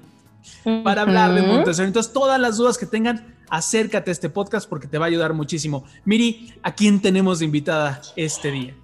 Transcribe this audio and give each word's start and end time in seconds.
para 0.82 1.02
hablar 1.02 1.34
de 1.34 1.42
Montessori. 1.42 1.86
Entonces, 1.86 2.12
todas 2.12 2.40
las 2.40 2.56
dudas 2.56 2.78
que 2.78 2.86
tengan, 2.86 3.34
acércate 3.48 4.10
a 4.10 4.12
este 4.12 4.28
podcast 4.28 4.68
porque 4.68 4.86
te 4.86 4.98
va 4.98 5.06
a 5.06 5.08
ayudar 5.08 5.32
muchísimo. 5.34 5.84
Miri, 6.04 6.54
¿a 6.62 6.74
quién 6.74 7.00
tenemos 7.00 7.38
de 7.38 7.46
invitada 7.46 8.00
este 8.16 8.50
día? 8.50 8.74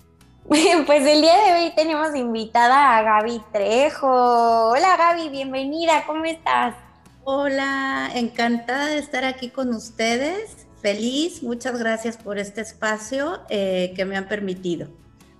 Pues 0.86 1.06
el 1.06 1.20
día 1.20 1.36
de 1.36 1.52
hoy 1.52 1.72
tenemos 1.76 2.14
invitada 2.16 2.96
a 2.96 3.02
Gaby 3.02 3.40
Trejo. 3.52 4.70
Hola 4.70 4.96
Gaby, 4.96 5.28
bienvenida, 5.28 6.04
¿cómo 6.06 6.24
estás? 6.24 6.74
Hola, 7.22 8.10
encantada 8.14 8.86
de 8.86 8.98
estar 8.98 9.24
aquí 9.24 9.50
con 9.50 9.68
ustedes. 9.72 10.66
Feliz, 10.82 11.42
muchas 11.42 11.78
gracias 11.78 12.16
por 12.16 12.38
este 12.38 12.62
espacio 12.62 13.40
eh, 13.50 13.92
que 13.94 14.04
me 14.04 14.16
han 14.16 14.26
permitido. 14.26 14.88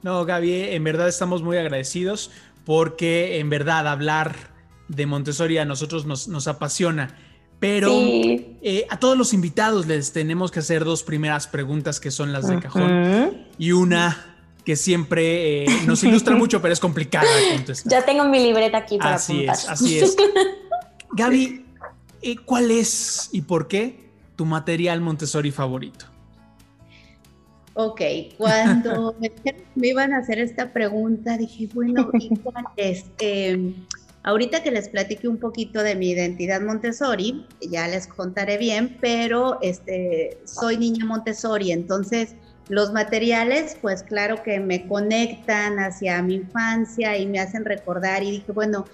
No, 0.02 0.25
Gaby, 0.25 0.75
en 0.75 0.84
verdad 0.84 1.08
estamos 1.08 1.42
muy 1.42 1.56
agradecidos 1.56 2.30
porque 2.64 3.41
en 3.41 3.50
verdad 3.50 3.89
hablar 3.89 4.50
de 4.91 5.06
Montessori 5.06 5.58
a 5.58 5.64
nosotros 5.64 6.05
nos, 6.05 6.48
apasiona. 6.48 7.16
Pero 7.60 7.92
eh, 7.92 8.86
a 8.88 8.98
todos 8.98 9.19
los 9.19 9.34
invitados 9.34 9.86
les 9.86 10.12
tenemos 10.12 10.50
que 10.50 10.60
hacer 10.60 10.84
dos 10.84 11.02
primeras 11.02 11.46
preguntas 11.46 12.00
que 12.00 12.10
son 12.10 12.33
las 12.33 12.48
de 12.48 12.58
cajón 12.58 13.46
y 13.58 13.72
una 13.72 14.30
que 14.64 14.77
siempre 14.77 15.64
eh, 15.64 15.66
nos 15.86 16.02
ilustra 16.02 16.36
mucho, 16.36 16.62
pero 16.62 16.72
es 16.72 16.80
complicada 16.80 17.27
de 17.36 17.56
contestar. 17.56 17.92
Ya 18.00 18.05
tengo 18.05 18.24
mi 18.24 18.42
libreta 18.42 18.78
aquí 18.78 18.96
para 18.96 19.16
Así 19.16 19.44
es, 19.44 19.68
así 19.68 19.98
es. 19.98 20.16
Gaby, 21.12 21.66
eh, 22.22 22.36
¿cuál 22.44 22.70
es 22.70 23.28
y 23.33 23.42
por 23.42 23.68
qué 23.68 24.08
tu 24.36 24.46
material 24.46 25.00
Montessori 25.02 25.50
favorito? 25.50 26.06
Ok, 27.74 28.00
cuando 28.36 29.14
me, 29.74 29.88
iban 29.88 30.12
a 30.12 30.18
hacer 30.18 30.38
esta 30.38 30.72
pregunta, 30.72 31.36
dije, 31.36 31.68
bueno, 31.72 32.11
¿y 32.14 32.28
cuál 32.36 32.64
es? 32.77 33.05
Ahorita 34.23 34.63
que 34.63 34.71
les 34.71 34.89
platique 34.89 35.27
un 35.27 35.39
poquito 35.39 35.83
de 35.83 35.95
mi 35.95 36.11
identidad 36.11 36.61
Montessori, 36.61 37.47
ya 37.63 37.89
les 37.89 38.07
contaré 38.07 38.59
bien, 38.59 38.99
pero 39.01 39.59
este, 39.63 40.39
soy 40.45 40.77
niña 40.77 41.07
Montessori, 41.07 41.73
entonces 41.73 42.35
los 42.69 42.93
materiales, 42.93 43.77
pues 43.81 44.03
claro 44.03 44.43
que 44.43 44.61
me 44.61 44.87
conectan 44.87 45.79
hacia 45.79 46.23
mi 46.23 46.35
infancia 46.37 47.17
y 47.17 47.27
me 47.27 47.41
hacen 47.41 47.65
recordar 47.65 48.23
y 48.23 48.30
dije, 48.30 48.53
bueno, 48.53 48.85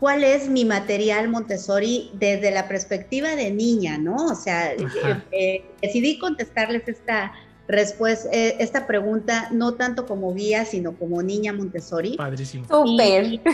¿cuál 0.00 0.24
es 0.24 0.48
mi 0.48 0.64
material 0.64 1.28
Montessori 1.28 2.10
desde 2.14 2.50
la 2.50 2.66
perspectiva 2.66 3.36
de 3.36 3.50
niña, 3.50 3.98
no? 3.98 4.16
O 4.16 4.34
sea, 4.34 4.72
eh, 4.72 4.86
eh, 5.30 5.64
decidí 5.82 6.18
contestarles 6.18 6.88
esta 6.88 7.32
respuesta, 7.68 8.30
eh, 8.32 8.56
esta 8.58 8.86
pregunta 8.86 9.50
no 9.52 9.74
tanto 9.74 10.06
como 10.06 10.34
guía, 10.34 10.64
sino 10.64 10.96
como 10.96 11.22
niña 11.22 11.52
Montessori. 11.52 12.16
Padrísimo. 12.16 12.64
Súper. 12.66 13.40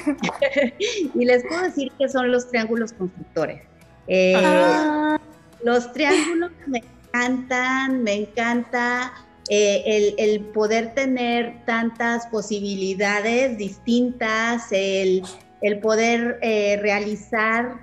Y, 1.14 1.24
les 1.24 1.42
puedo 1.44 1.62
decir 1.62 1.90
que 1.98 2.08
son 2.08 2.30
los 2.30 2.48
triángulos 2.48 2.92
constructores. 2.92 3.62
Eh, 4.06 4.34
ah. 4.36 5.20
Los 5.62 5.92
triángulos 5.92 6.52
me 6.66 6.78
encantan, 6.78 8.02
me 8.02 8.14
encanta 8.14 9.12
eh, 9.48 10.14
el, 10.16 10.40
poder 10.40 10.94
tener 10.94 11.64
tantas 11.64 12.26
posibilidades 12.28 13.58
distintas, 13.58 14.70
el, 14.70 15.22
el 15.62 15.80
poder 15.80 16.38
realizar 16.80 17.80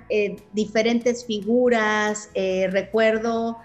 diferentes 0.52 1.26
figuras. 1.26 2.30
recuerdo 2.70 3.58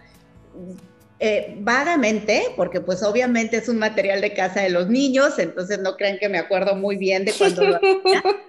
eh, 1.19 1.55
vagamente, 1.59 2.43
porque 2.55 2.81
pues 2.81 3.01
obviamente 3.03 3.57
es 3.57 3.67
un 3.69 3.79
material 3.79 4.21
de 4.21 4.33
casa 4.33 4.61
de 4.61 4.69
los 4.69 4.87
niños, 4.87 5.39
entonces 5.39 5.79
no 5.79 5.95
crean 5.95 6.17
que 6.19 6.29
me 6.29 6.37
acuerdo 6.37 6.75
muy 6.75 6.97
bien 6.97 7.25
de 7.25 7.33
cuando 7.33 7.63
lo 7.63 7.75
hacía, 7.75 8.23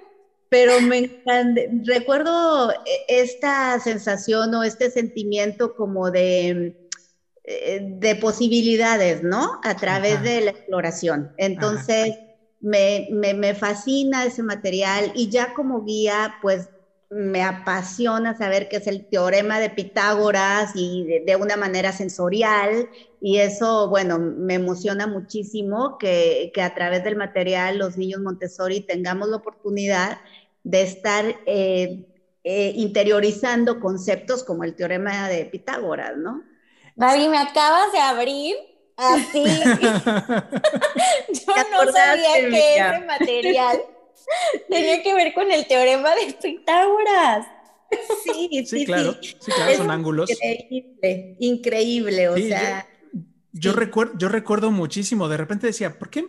pero 0.51 0.81
me 0.81 1.11
recuerdo 1.85 2.71
eh, 2.71 2.77
esta 3.09 3.79
sensación 3.81 4.55
o 4.55 4.63
este 4.65 4.91
sentimiento 4.91 5.73
como 5.75 6.11
de, 6.11 6.75
eh, 7.45 7.81
de 7.83 8.17
posibilidades, 8.17 9.23
¿no? 9.23 9.49
A 9.63 9.75
través 9.77 10.23
de 10.23 10.43
la 10.43 10.51
exploración. 10.51 11.33
Entonces, 11.37 12.15
me, 12.61 13.09
me, 13.11 13.35
me 13.35 13.55
fascina 13.55 14.25
ese 14.25 14.43
material 14.43 15.13
y 15.15 15.31
ya 15.31 15.55
como 15.55 15.85
guía, 15.85 16.35
pues 16.43 16.69
me 17.11 17.43
apasiona 17.43 18.37
saber 18.37 18.69
qué 18.69 18.77
es 18.77 18.87
el 18.87 19.07
teorema 19.07 19.61
de 19.61 19.71
Pitágoras 19.71 20.73
y 20.75 21.21
de, 21.25 21.37
una 21.37 21.57
manera 21.57 21.93
sensorial 21.93 22.91
y 23.21 23.39
eso, 23.39 23.89
bueno, 23.89 24.19
me 24.19 24.55
emociona 24.55 25.07
muchísimo 25.07 25.97
que, 25.99 26.53
a 26.61 26.75
través 26.75 27.05
del 27.05 27.17
material 27.17 27.79
los 27.79 27.97
niños 27.97 28.21
Montessori 28.21 28.81
tengamos 28.81 29.29
la 29.29 29.37
oportunidad 29.37 30.21
de 30.65 30.83
estar 30.83 31.25
eh, 31.47 32.05
eh, 32.45 32.73
interiorizando 32.77 33.81
conceptos 33.81 34.45
como 34.45 34.65
el 34.65 34.75
teorema 34.75 35.29
de 35.29 35.47
Pitágoras, 35.47 36.17
¿no? 36.17 36.43
Gaby, 36.97 37.29
me 37.29 37.39
acabas 37.39 37.91
de 37.93 38.01
abrir 38.01 38.57
así. 38.97 39.45
Yo 41.47 41.55
no 41.73 41.91
sabía 41.91 42.51
que 42.51 42.77
ese 42.77 43.01
material 43.07 43.81
Tenía 44.69 45.03
que 45.03 45.15
ver 45.15 45.35
con 45.35 45.51
el 45.51 45.67
teorema 45.67 46.15
de 46.15 46.35
Pitágoras. 46.35 47.47
Sí, 48.25 48.65
sí, 48.67 48.85
claro, 48.85 49.17
sí, 49.23 49.37
claro, 49.55 49.77
son 49.77 49.91
ángulos. 49.91 50.31
Increíble, 50.31 51.37
increíble, 51.39 52.29
o 52.29 52.37
sea. 52.37 52.87
Yo, 53.53 53.73
recuerdo, 53.73 54.13
yo 54.19 54.29
recuerdo 54.29 54.71
muchísimo, 54.71 55.29
de 55.29 55.37
repente 55.37 55.67
decía, 55.67 55.99
¿por 55.99 56.11
qué, 56.11 56.29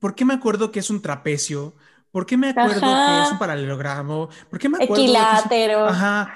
¿por 0.00 0.14
qué 0.14 0.24
me 0.24 0.34
acuerdo 0.34 0.72
que 0.72 0.80
es 0.80 0.90
un 0.90 1.02
trapecio? 1.02 1.76
¿Por 2.10 2.24
qué 2.24 2.36
me 2.36 2.48
acuerdo 2.48 2.80
que 2.80 3.22
es 3.22 3.32
un 3.32 3.38
paralelogramo? 3.38 4.30
¿Por 4.48 4.58
qué 4.58 4.68
me 4.68 4.82
acuerdo 4.82 5.04
Equilátero. 5.04 5.86
Ajá. 5.86 6.34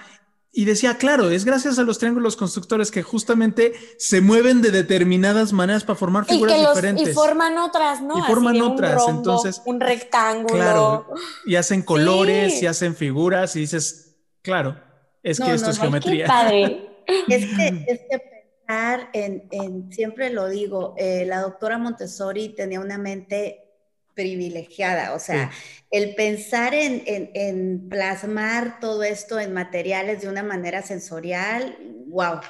Y 0.53 0.65
decía, 0.65 0.99
claro, 0.99 1.31
es 1.31 1.44
gracias 1.44 1.78
a 1.78 1.84
los 1.84 1.99
triángulos 1.99 2.34
constructores 2.34 2.91
que 2.91 3.03
justamente 3.03 3.72
se 3.99 4.21
mueven 4.21 4.62
de 4.62 4.72
determinadas 4.72 5.53
maneras 5.53 5.84
para 5.84 5.97
formar 5.97 6.25
figuras 6.25 6.59
diferentes. 6.59 7.09
Y 7.09 7.12
forman 7.12 7.56
otras, 7.59 8.03
¿no? 8.03 8.19
Y 8.19 8.22
forman 8.22 8.60
otras, 8.60 9.03
entonces. 9.09 9.62
Un 9.65 9.78
rectángulo. 9.78 10.55
Claro. 10.55 11.06
Y 11.47 11.55
hacen 11.55 11.83
colores, 11.83 12.60
y 12.62 12.66
hacen 12.66 12.97
figuras, 12.97 13.55
y 13.55 13.60
dices, 13.60 14.16
claro, 14.43 14.77
es 15.22 15.39
que 15.39 15.55
esto 15.55 15.71
es 15.71 15.78
geometría. 15.78 16.27
padre. 16.27 17.05
es, 17.28 17.47
que, 17.47 17.84
es 17.87 18.00
que 18.10 18.19
pensar 18.66 19.09
en, 19.13 19.92
siempre 19.92 20.30
lo 20.30 20.48
digo, 20.48 20.95
eh, 20.97 21.25
la 21.27 21.42
doctora 21.42 21.78
Montessori 21.78 22.51
tenía 22.51 22.80
una 22.80 22.98
mente 22.98 23.70
privilegiada, 24.15 25.15
o 25.15 25.18
sea, 25.18 25.51
el 25.91 26.15
pensar 26.15 26.74
en, 26.74 27.89
plasmar 27.89 28.80
todo 28.80 29.03
esto 29.03 29.39
en 29.39 29.53
materiales 29.53 30.22
de 30.22 30.28
una 30.28 30.42
manera 30.42 30.83
sensorial, 30.83 31.77
wow. 32.09 32.41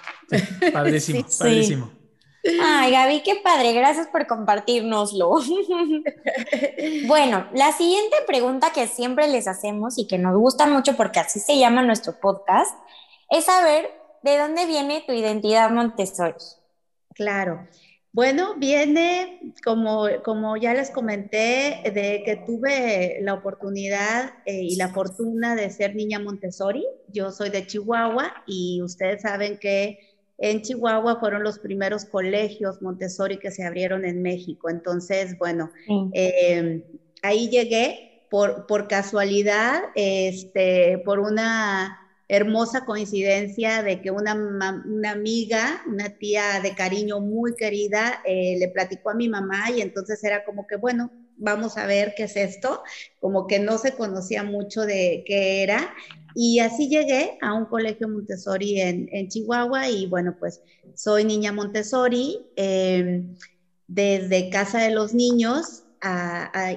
padrísimo, 0.72 1.26
padrísimo. 1.38 2.00
Ay, 2.62 2.92
Gaby, 2.92 3.22
qué 3.22 3.36
padre, 3.36 3.72
gracias 3.74 4.06
por 4.08 4.26
compartirnoslo. 4.26 5.30
bueno, 7.06 7.46
la 7.52 7.72
siguiente 7.72 8.16
pregunta 8.26 8.72
que 8.72 8.86
siempre 8.86 9.28
les 9.28 9.46
hacemos 9.46 9.98
y 9.98 10.06
que 10.06 10.16
nos 10.16 10.36
gusta 10.36 10.66
mucho 10.66 10.96
porque 10.96 11.20
así 11.20 11.38
se 11.38 11.58
llama 11.58 11.82
nuestro 11.82 12.18
podcast, 12.18 12.74
es 13.28 13.44
saber 13.44 13.90
de 14.22 14.38
dónde 14.38 14.66
viene 14.66 15.04
tu 15.06 15.12
identidad 15.12 15.70
Montessori. 15.70 16.34
Claro. 17.14 17.68
Bueno, 18.12 18.56
viene, 18.56 19.54
como, 19.64 20.06
como 20.24 20.56
ya 20.56 20.74
les 20.74 20.90
comenté, 20.90 21.80
de 21.94 22.22
que 22.24 22.42
tuve 22.44 23.18
la 23.22 23.34
oportunidad 23.34 24.32
eh, 24.46 24.62
y 24.62 24.74
la 24.76 24.88
fortuna 24.88 25.54
de 25.54 25.70
ser 25.70 25.94
niña 25.94 26.18
Montessori. 26.18 26.84
Yo 27.12 27.30
soy 27.30 27.50
de 27.50 27.66
Chihuahua 27.66 28.42
y 28.46 28.82
ustedes 28.82 29.22
saben 29.22 29.58
que 29.58 30.00
en 30.38 30.62
Chihuahua 30.62 31.20
fueron 31.20 31.44
los 31.44 31.60
primeros 31.60 32.04
colegios 32.04 32.82
Montessori 32.82 33.38
que 33.38 33.52
se 33.52 33.64
abrieron 33.64 34.04
en 34.04 34.22
México. 34.22 34.70
Entonces, 34.70 35.38
bueno, 35.38 35.70
em, 36.12 36.82
ahí 37.22 37.48
llegué 37.48 38.24
por, 38.28 38.66
por 38.66 38.88
casualidad, 38.88 39.82
este, 39.94 40.98
por 41.04 41.20
una 41.20 41.99
hermosa 42.30 42.84
coincidencia 42.84 43.82
de 43.82 44.00
que 44.00 44.12
una, 44.12 44.34
una 44.34 45.10
amiga, 45.10 45.82
una 45.88 46.10
tía 46.10 46.60
de 46.62 46.76
cariño 46.76 47.18
muy 47.18 47.56
querida, 47.56 48.22
eh, 48.24 48.56
le 48.56 48.68
platicó 48.68 49.10
a 49.10 49.14
mi 49.14 49.28
mamá 49.28 49.68
y 49.72 49.80
entonces 49.80 50.22
era 50.22 50.44
como 50.44 50.64
que, 50.68 50.76
bueno, 50.76 51.10
vamos 51.36 51.76
a 51.76 51.86
ver 51.86 52.14
qué 52.16 52.24
es 52.24 52.36
esto, 52.36 52.84
como 53.18 53.48
que 53.48 53.58
no 53.58 53.78
se 53.78 53.94
conocía 53.94 54.44
mucho 54.44 54.82
de 54.82 55.24
qué 55.26 55.64
era. 55.64 55.92
Y 56.36 56.60
así 56.60 56.88
llegué 56.88 57.36
a 57.42 57.52
un 57.52 57.64
colegio 57.64 58.08
Montessori 58.08 58.80
en, 58.80 59.08
en 59.10 59.28
Chihuahua 59.28 59.88
y 59.88 60.06
bueno, 60.06 60.36
pues 60.38 60.62
soy 60.94 61.24
niña 61.24 61.52
Montessori 61.52 62.46
em, 62.54 63.34
desde 63.88 64.50
casa 64.50 64.78
de 64.78 64.90
los 64.92 65.14
niños 65.14 65.82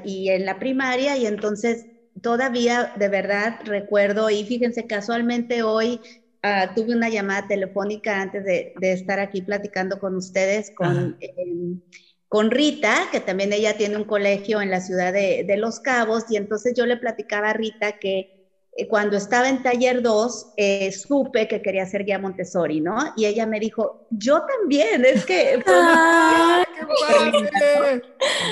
y 0.04 0.30
en 0.30 0.46
la 0.48 0.58
primaria 0.58 1.16
y 1.16 1.28
entonces 1.28 1.86
todavía 2.24 2.94
de 2.96 3.10
verdad 3.10 3.60
recuerdo 3.66 4.32
y 4.32 4.44
fíjense 4.46 4.88
casualmente 4.88 5.62
hoy 5.62 6.00
ah, 6.42 6.72
tuve 6.74 6.96
una 6.96 7.10
llamada 7.10 7.48
telefónica 7.48 8.20
antes 8.20 8.44
de, 8.44 8.74
estar 8.82 9.20
aquí 9.20 9.44
platicando 9.44 10.00
con 10.00 10.16
ustedes 10.16 10.72
con, 10.72 11.18
em, 11.20 11.80
con 12.28 12.50
Rita, 12.50 12.96
que 13.12 13.20
también 13.20 13.54
ella 13.54 13.78
tiene 13.78 13.98
un 13.98 14.06
colegio 14.06 14.62
en 14.62 14.72
la 14.72 14.82
ciudad 14.82 15.14
de, 15.14 15.44
de 15.46 15.58
Los 15.58 15.80
Cabos 15.80 16.24
y 16.32 16.38
entonces 16.38 16.74
yo 16.76 16.88
le 16.88 16.98
platicaba 16.98 17.52
a 17.52 17.54
Rita 17.54 18.00
que 18.00 18.44
eh, 18.76 18.88
cuando 18.88 19.18
estaba 19.18 19.50
en 19.50 19.62
taller 19.62 20.02
2, 20.02 20.54
eh, 20.58 20.92
supe 20.92 21.48
que 21.48 21.62
quería 21.62 21.86
ser 21.86 22.06
guía 22.06 22.18
Montessori, 22.18 22.82
¿no? 22.82 22.98
Y 23.16 23.26
ella 23.26 23.46
me 23.46 23.60
dijo, 23.60 24.08
yo 24.10 24.42
también, 24.48 25.06
es 25.06 25.26
que... 25.26 25.62
¡Ah, 25.68 26.66
qué 27.60 28.02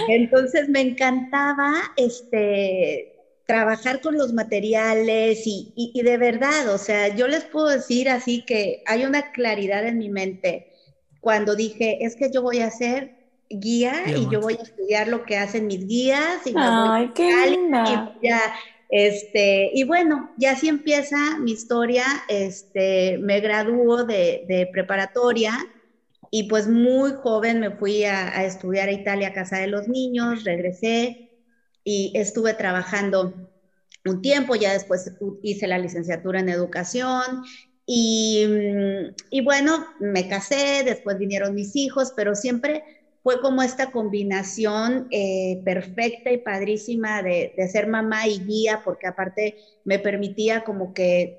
Entonces 0.10 0.70
me 0.70 0.82
encantaba 0.82 1.74
este, 1.96 3.11
trabajar 3.52 4.00
con 4.02 4.18
los 4.18 4.34
materiales 4.34 5.44
y, 5.46 5.74
y, 5.76 6.02
de 6.04 6.18
verdad, 6.18 6.74
o 6.74 6.78
sea, 6.78 7.14
yo 7.16 7.28
les 7.28 7.44
puedo 7.44 7.68
decir 7.68 8.10
así 8.10 8.46
que 8.46 8.82
hay 8.86 9.04
una 9.04 9.32
claridad 9.32 9.86
en 9.86 9.98
mi 9.98 10.10
mente 10.10 10.68
cuando 11.20 11.56
dije, 11.56 11.98
es 12.06 12.16
que 12.16 12.32
yo 12.32 12.42
voy 12.42 12.60
a 12.60 12.72
ser 12.72 13.12
guía 13.50 14.04
y 14.08 14.30
yo 14.32 14.40
voy 14.40 14.56
a 14.58 14.64
estudiar 14.64 15.10
lo 15.10 15.24
que 15.24 15.38
hacen 15.38 15.68
mis 15.68 15.86
guías 15.86 16.46
y 16.46 16.54
Ay, 16.56 17.12
qué 17.14 17.50
linda. 17.50 18.14
Y 18.22 18.30
este, 18.90 19.72
y 19.74 19.86
bueno, 19.86 20.32
ya 20.38 20.52
así 20.52 20.68
empieza 20.68 21.40
mi 21.40 21.54
historia. 21.54 22.06
Este, 22.28 23.18
me 23.20 23.40
graduó 23.40 24.04
de, 24.04 24.70
preparatoria 24.72 25.58
y 26.30 26.44
pues 26.44 26.68
muy 26.68 27.12
joven 27.14 27.60
me 27.60 27.72
fui 27.72 28.04
a, 28.04 28.46
estudiar 28.46 28.90
a 28.90 28.94
Italia, 28.94 29.30
a 29.30 29.34
Casa 29.34 29.58
de 29.58 29.68
los 29.68 29.88
Niños, 29.88 30.44
regresé 30.44 31.31
y 31.84 32.12
estuve 32.16 32.54
trabajando 32.54 33.34
un 34.06 34.22
tiempo, 34.22 34.56
ya 34.56 34.74
después 34.74 35.12
hice 35.44 35.68
la 35.68 35.78
licenciatura 35.78 36.40
en 36.40 36.50
educación 36.50 37.44
y, 37.86 38.46
y 39.30 39.42
bueno, 39.42 39.86
me 40.00 40.28
casé, 40.28 40.84
después 40.84 41.18
vinieron 41.18 41.54
mis 41.54 41.76
hijos, 41.76 42.14
pero 42.16 42.36
siempre 42.36 42.84
fue 43.24 43.40
como 43.40 43.62
esta 43.62 43.92
combinación 43.92 45.08
eh, 45.12 45.62
perfecta 45.64 46.32
y 46.32 46.38
padrísima 46.38 47.22
de, 47.22 47.54
ser 47.72 47.88
mamá 47.88 48.28
y 48.28 48.40
guía, 48.40 48.82
porque 48.84 49.08
aparte 49.08 49.58
me 49.86 50.00
permitía 50.00 50.64
como 50.64 50.94
que 50.94 51.38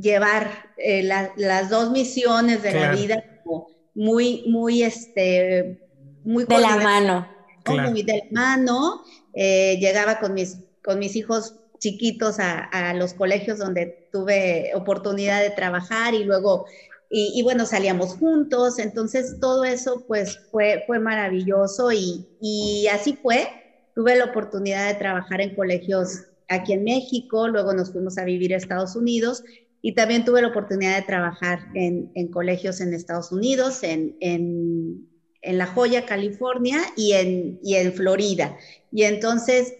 llevar 0.00 0.72
eh, 0.76 1.02
las 1.02 1.70
dos 1.70 1.90
misiones 1.90 2.62
de 2.62 2.72
la 2.72 2.92
vida 2.92 3.22
como 3.44 3.68
muy, 3.94 4.44
muy, 4.48 4.82
este, 4.82 5.88
muy... 6.24 6.44
De 6.44 6.58
la 6.58 6.76
mano. 6.76 7.28
Muy 7.66 8.02
de 8.02 8.16
la 8.16 8.40
mano. 8.40 9.04
Eh, 9.34 9.78
llegaba 9.80 10.18
con 10.18 10.34
mis, 10.34 10.58
con 10.82 10.98
mis 10.98 11.16
hijos 11.16 11.56
chiquitos 11.78 12.36
a, 12.38 12.92
los 12.94 13.14
colegios 13.14 13.58
donde 13.58 14.08
tuve 14.12 14.72
oportunidad 14.74 15.40
de 15.40 15.50
trabajar 15.50 16.14
y 16.14 16.24
luego 16.24 16.66
y, 17.12 17.42
bueno, 17.42 17.66
salíamos 17.66 18.14
juntos, 18.14 18.78
entonces 18.78 19.38
todo 19.40 19.64
eso 19.64 20.04
pues 20.06 20.38
fue, 20.52 20.84
fue 20.86 21.00
maravilloso 21.00 21.90
y, 21.90 22.24
y 22.40 22.86
así 22.86 23.18
fue. 23.20 23.48
Tuve 23.96 24.14
la 24.14 24.26
oportunidad 24.26 24.86
de 24.86 24.94
trabajar 24.94 25.40
en 25.40 25.56
colegios 25.56 26.20
aquí 26.48 26.72
en 26.72 26.84
México, 26.84 27.48
luego 27.48 27.72
nos 27.72 27.90
fuimos 27.90 28.16
a 28.16 28.24
vivir 28.24 28.54
a 28.54 28.58
Estados 28.58 28.94
Unidos 28.94 29.42
y 29.82 29.94
también 29.94 30.24
tuve 30.24 30.42
la 30.42 30.48
oportunidad 30.48 30.96
de 30.96 31.06
trabajar 31.06 31.60
en, 31.74 32.12
en 32.14 32.28
colegios 32.28 32.80
en 32.80 32.92
Estados 32.92 33.32
Unidos, 33.32 33.82
en, 33.82 34.16
en, 34.20 35.09
en, 35.42 35.58
La 35.58 35.66
Joya, 35.66 36.06
California 36.06 36.80
y 36.96 37.12
en, 37.12 37.58
y 37.62 37.76
en 37.76 37.92
Florida. 37.92 38.56
Y 38.92 39.04
entonces 39.04 39.74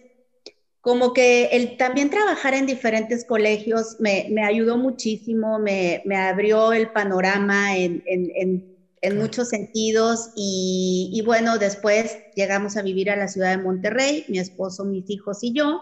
como 0.81 1.13
que 1.13 1.45
el 1.51 1.77
también 1.77 2.09
trabajar 2.09 2.55
en 2.55 2.65
diferentes 2.65 3.23
colegios 3.23 3.97
me, 3.99 4.27
me 4.31 4.43
ayudó 4.43 4.77
muchísimo, 4.77 5.59
me, 5.59 6.01
me, 6.05 6.17
abrió 6.17 6.73
el 6.73 6.89
panorama 6.89 7.77
en, 7.77 8.03
en, 8.07 8.65
en, 9.01 9.17
muchos 9.17 9.49
sentidos. 9.49 10.31
Y, 10.35 11.11
y, 11.13 11.21
bueno, 11.21 11.59
después 11.59 12.17
llegamos 12.35 12.77
a 12.77 12.81
vivir 12.81 13.11
a 13.11 13.15
la 13.15 13.27
ciudad 13.27 13.55
de 13.55 13.63
Monterrey, 13.63 14.25
mi 14.27 14.39
esposo, 14.39 14.83
mis 14.83 15.07
hijos 15.09 15.43
y 15.43 15.53
yo, 15.53 15.81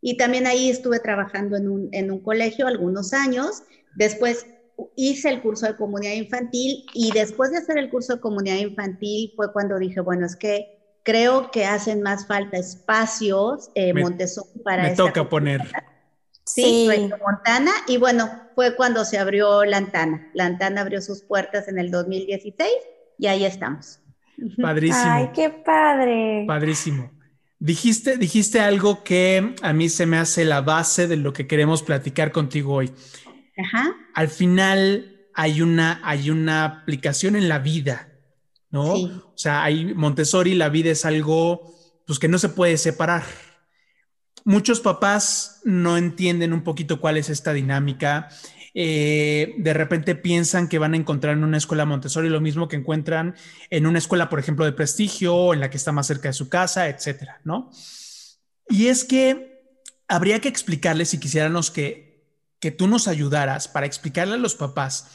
y 0.00 0.16
también 0.16 0.48
ahí 0.48 0.68
estuve 0.68 0.98
trabajando 0.98 1.56
en 1.56 1.68
un, 1.68 1.88
en 1.92 2.10
un 2.10 2.18
colegio 2.18 2.66
algunos 2.66 3.12
años, 3.12 3.62
después 3.94 4.46
hice 4.96 5.28
el 5.28 5.42
curso 5.42 5.66
de 5.66 5.76
comunidad 5.76 6.14
infantil 6.14 6.84
y 6.94 7.12
después 7.12 7.50
de 7.50 7.58
hacer 7.58 7.78
el 7.78 7.90
curso 7.90 8.14
de 8.14 8.20
comunidad 8.20 8.56
infantil 8.56 9.32
fue 9.36 9.52
cuando 9.52 9.78
dije, 9.78 10.00
bueno, 10.00 10.26
es 10.26 10.36
que 10.36 10.78
creo 11.02 11.50
que 11.50 11.64
hacen 11.64 12.02
más 12.02 12.26
falta 12.26 12.56
espacios 12.56 13.70
eh, 13.74 13.92
Montessori 13.92 14.60
para... 14.64 14.84
Me 14.84 14.94
toca 14.94 15.28
poner. 15.28 15.62
Sí, 16.44 16.88
sí. 16.90 17.10
Montana. 17.24 17.72
Y 17.86 17.96
bueno, 17.98 18.30
fue 18.54 18.76
cuando 18.76 19.04
se 19.04 19.18
abrió 19.18 19.64
Lantana. 19.64 20.30
Lantana 20.34 20.80
abrió 20.80 21.00
sus 21.00 21.22
puertas 21.22 21.68
en 21.68 21.78
el 21.78 21.90
2016 21.90 22.70
y 23.18 23.26
ahí 23.26 23.44
estamos. 23.44 24.00
Padrísimo. 24.60 25.04
Ay, 25.06 25.30
qué 25.34 25.50
padre. 25.50 26.44
Padrísimo. 26.46 27.10
Dijiste, 27.58 28.16
dijiste 28.16 28.58
algo 28.58 29.04
que 29.04 29.54
a 29.62 29.72
mí 29.72 29.88
se 29.88 30.04
me 30.04 30.18
hace 30.18 30.44
la 30.44 30.62
base 30.62 31.06
de 31.06 31.16
lo 31.16 31.32
que 31.32 31.46
queremos 31.46 31.84
platicar 31.84 32.32
contigo 32.32 32.74
hoy. 32.74 32.90
Ajá. 33.56 33.94
Al 34.14 34.28
final 34.28 35.26
hay 35.34 35.62
una, 35.62 36.00
hay 36.04 36.30
una 36.30 36.64
aplicación 36.64 37.36
en 37.36 37.48
la 37.48 37.58
vida 37.58 38.12
¿no? 38.72 38.94
O 38.94 39.32
sea, 39.36 39.62
hay 39.62 39.94
Montessori, 39.94 40.54
la 40.54 40.70
vida 40.70 40.90
es 40.90 41.04
algo 41.04 41.72
pues 42.06 42.18
que 42.18 42.26
no 42.26 42.38
se 42.38 42.48
puede 42.48 42.78
separar. 42.78 43.22
Muchos 44.44 44.80
papás 44.80 45.60
no 45.64 45.96
entienden 45.96 46.52
un 46.52 46.64
poquito 46.64 46.98
cuál 46.98 47.18
es 47.18 47.30
esta 47.30 47.52
dinámica. 47.52 48.28
Eh, 48.74 49.54
de 49.58 49.74
repente 49.74 50.14
piensan 50.14 50.68
que 50.68 50.78
van 50.78 50.94
a 50.94 50.96
encontrar 50.96 51.36
en 51.36 51.44
una 51.44 51.58
escuela 51.58 51.84
Montessori 51.84 52.30
lo 52.30 52.40
mismo 52.40 52.66
que 52.66 52.76
encuentran 52.76 53.36
en 53.68 53.86
una 53.86 53.98
escuela, 53.98 54.30
por 54.30 54.40
ejemplo, 54.40 54.64
de 54.64 54.72
prestigio, 54.72 55.52
en 55.52 55.60
la 55.60 55.68
que 55.68 55.76
está 55.76 55.92
más 55.92 56.06
cerca 56.06 56.30
de 56.30 56.32
su 56.32 56.48
casa, 56.48 56.88
etcétera, 56.88 57.42
¿no? 57.44 57.70
Y 58.68 58.86
es 58.86 59.04
que 59.04 59.60
habría 60.08 60.40
que 60.40 60.48
explicarles, 60.48 61.10
si 61.10 61.20
quisiéramos 61.20 61.70
que, 61.70 62.11
que 62.62 62.70
tú 62.70 62.86
nos 62.86 63.08
ayudaras 63.08 63.66
para 63.66 63.86
explicarle 63.86 64.34
a 64.34 64.38
los 64.38 64.54
papás 64.54 65.08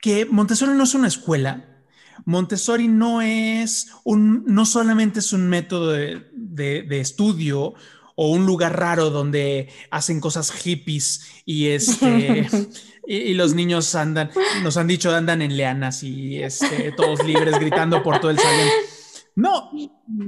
que 0.00 0.26
Montessori 0.26 0.72
no 0.72 0.84
es 0.84 0.94
una 0.94 1.08
escuela, 1.08 1.82
Montessori 2.24 2.86
no 2.86 3.20
es 3.20 3.88
un, 4.04 4.44
no 4.46 4.64
solamente 4.64 5.18
es 5.18 5.32
un 5.32 5.48
método 5.48 5.90
de, 5.90 6.86
estudio 7.00 7.74
o 8.14 8.30
un 8.30 8.46
lugar 8.46 8.78
raro 8.78 9.10
donde 9.10 9.70
hacen 9.90 10.20
cosas 10.20 10.52
hippies 10.52 11.42
y 11.44 11.68
este 11.68 12.48
y, 13.08 13.34
los 13.34 13.54
niños 13.54 13.96
andan, 13.96 14.30
nos 14.62 14.76
han 14.76 14.86
dicho 14.86 15.12
andan 15.12 15.42
en 15.42 15.56
leanas 15.56 16.04
y 16.04 16.40
este, 16.40 16.92
todos 16.92 17.24
libres 17.24 17.58
gritando 17.58 18.04
por 18.04 18.20
todo 18.20 18.30
el 18.30 18.38
salón. 18.38 18.68
No, 19.34 19.70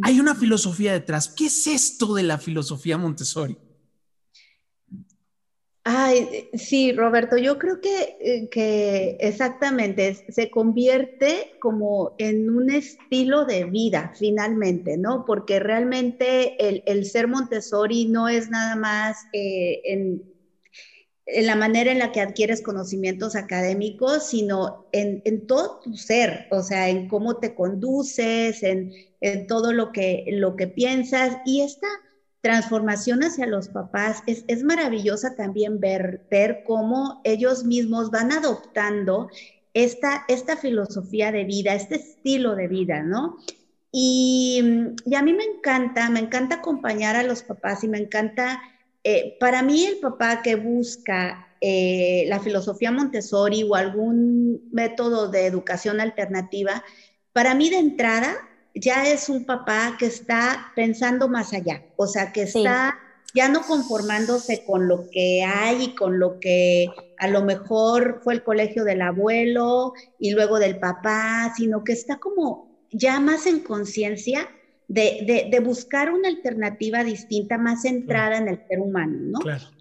hay 0.02 0.18
una 0.18 0.34
filosofía 0.34 0.94
detrás. 0.94 1.28
¿Qué 1.28 1.46
es 1.46 1.66
esto 1.68 2.14
de 2.14 2.24
la 2.24 2.38
filosofía 2.38 2.98
Montessori? 2.98 3.56
Ay, 5.84 6.48
sí, 6.52 6.92
Roberto, 6.92 7.36
yo 7.38 7.58
creo 7.58 7.80
que, 7.80 8.16
eh, 8.20 8.48
que 8.48 9.16
exactamente 9.18 10.14
se 10.28 10.48
convierte 10.48 11.50
como 11.60 12.14
en 12.18 12.50
un 12.50 12.70
estilo 12.70 13.44
de 13.46 13.64
vida 13.64 14.12
finalmente, 14.16 14.96
¿no? 14.96 15.24
Porque 15.26 15.58
realmente 15.58 16.54
el, 16.86 17.04
ser 17.04 17.26
Montessori 17.26 18.06
no 18.06 18.28
es 18.28 18.48
nada 18.48 18.76
más 18.76 19.26
eh, 19.32 19.80
en, 19.84 20.22
la 21.26 21.56
manera 21.56 21.90
en 21.90 21.98
la 21.98 22.12
que 22.12 22.20
adquieres 22.20 22.62
conocimientos 22.62 23.34
académicos, 23.34 24.28
sino 24.28 24.86
en, 24.92 25.46
todo 25.46 25.80
tu 25.82 25.96
ser, 25.96 26.46
o 26.50 26.62
sea, 26.62 26.90
en 26.90 27.08
cómo 27.08 27.38
te 27.38 27.54
conduces, 27.54 28.62
en, 28.62 28.92
en 29.20 29.46
todo 29.48 29.72
lo 29.72 29.90
que, 29.92 30.24
lo 30.28 30.54
que 30.56 30.68
piensas. 30.68 31.38
Y 31.44 31.62
esta 31.62 31.88
transformación 32.42 33.22
hacia 33.22 33.46
los 33.46 33.68
papás, 33.68 34.22
es, 34.26 34.44
es 34.48 34.64
maravillosa 34.64 35.36
también 35.36 35.80
ver, 35.80 36.26
ver 36.30 36.64
cómo 36.66 37.20
ellos 37.24 37.64
mismos 37.64 38.10
van 38.10 38.32
adoptando 38.32 39.30
esta, 39.74 40.24
esta 40.28 40.56
filosofía 40.56 41.32
de 41.32 41.44
vida, 41.44 41.74
este 41.74 41.94
estilo 41.94 42.54
de 42.56 42.68
vida, 42.68 43.02
¿no? 43.02 43.38
Y, 43.92 44.60
y, 45.04 45.14
a 45.14 45.22
mí 45.22 45.32
me 45.32 45.44
encanta, 45.44 46.10
me 46.10 46.20
encanta 46.20 46.56
acompañar 46.56 47.14
a 47.14 47.22
los 47.22 47.42
papás 47.42 47.84
y 47.84 47.88
me 47.88 47.98
encanta, 47.98 48.60
eh, 49.04 49.36
para 49.38 49.62
mí 49.62 49.84
el 49.84 49.98
papá 49.98 50.42
que 50.42 50.56
busca 50.56 51.46
eh, 51.60 52.24
la 52.26 52.40
filosofía 52.40 52.90
Montessori 52.90 53.62
o 53.62 53.76
algún 53.76 54.68
método 54.72 55.28
de 55.28 55.46
educación 55.46 56.00
alternativa, 56.00 56.82
para 57.32 57.54
mí 57.54 57.70
de 57.70 57.78
entrada 57.78 58.34
ya 58.74 59.06
es 59.06 59.28
un 59.28 59.44
papá 59.44 59.96
que 59.98 60.06
está 60.06 60.72
pensando 60.74 61.28
más 61.28 61.52
allá, 61.52 61.84
o 61.96 62.06
sea, 62.06 62.32
que 62.32 62.42
está 62.42 62.98
ya 63.34 63.48
no 63.48 63.62
conformándose 63.62 64.64
con 64.64 64.88
lo 64.88 65.08
que 65.10 65.42
hay 65.42 65.84
y 65.84 65.94
con 65.94 66.18
lo 66.18 66.38
que 66.38 66.88
a 67.18 67.28
lo 67.28 67.42
mejor 67.42 68.20
fue 68.22 68.34
el 68.34 68.42
colegio 68.42 68.84
del 68.84 69.00
abuelo 69.00 69.94
y 70.18 70.32
luego 70.32 70.58
del 70.58 70.78
papá, 70.78 71.52
sino 71.56 71.82
que 71.82 71.92
está 71.92 72.18
como 72.18 72.70
ya 72.90 73.20
más 73.20 73.46
en 73.46 73.60
conciencia 73.60 74.48
de, 74.88 75.58
buscar 75.64 76.12
una 76.12 76.28
alternativa 76.28 77.02
distinta, 77.02 77.56
más 77.56 77.82
centrada 77.82 78.36
en 78.36 78.48
el 78.48 78.62
ser 78.68 78.80
humano, 78.80 79.16
¿no? 79.22 79.38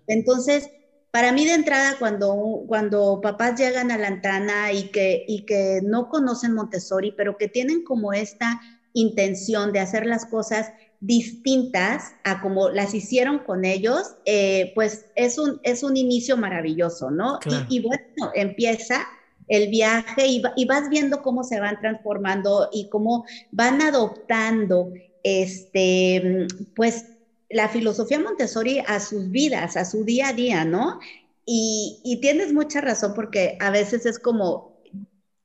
Entonces, 0.07 0.69
para 1.11 1.33
mí 1.33 1.43
de 1.43 1.53
entrada, 1.53 1.97
cuando, 1.99 2.63
cuando 2.67 3.19
papás 3.21 3.59
llegan 3.59 3.91
a 3.91 3.97
la 3.97 4.09
Lantana 4.09 4.71
y 4.71 4.83
que, 4.91 5.25
y 5.27 5.45
que 5.45 5.81
no 5.83 6.07
conocen 6.07 6.53
Montessori, 6.53 7.13
pero 7.17 7.35
que 7.35 7.49
tienen 7.49 7.83
como 7.83 8.13
esta 8.13 8.61
intención 8.93 9.71
de 9.71 9.79
hacer 9.79 10.05
las 10.05 10.25
cosas 10.25 10.71
distintas 11.01 12.13
a 12.23 12.41
como 12.41 12.69
las 12.69 12.93
hicieron 12.93 13.39
con 13.39 13.65
ellos, 13.65 14.15
eh, 14.25 14.71
pues 14.75 15.05
es 15.15 15.37
un, 15.39 15.59
es 15.63 15.83
un 15.83 15.97
inicio 15.97 16.37
maravilloso, 16.37 17.09
¿no? 17.09 17.39
Y, 17.69 17.81
bueno, 17.81 18.31
empieza 18.35 19.07
el 19.47 19.69
viaje 19.69 20.27
y, 20.27 20.43
y, 20.55 20.65
vas 20.65 20.89
viendo 20.89 21.23
cómo 21.23 21.43
se 21.43 21.59
van 21.59 21.79
transformando 21.81 22.69
y 22.71 22.87
cómo 22.89 23.25
van 23.51 23.81
adoptando, 23.81 24.93
este, 25.23 26.47
pues, 26.75 27.05
la 27.49 27.67
filosofía 27.67 28.19
Montessori 28.19 28.79
a 28.87 28.99
sus 28.99 29.29
vidas, 29.29 29.75
a 29.75 29.85
su 29.85 30.05
día 30.05 30.29
a 30.29 30.33
día, 30.33 30.65
¿no? 30.65 30.99
Y, 31.45 31.99
y 32.03 32.21
tienes 32.21 32.53
mucha 32.53 32.79
razón 32.79 33.13
porque 33.15 33.57
a 33.59 33.71
veces 33.71 34.05
es 34.05 34.19
como 34.19 34.70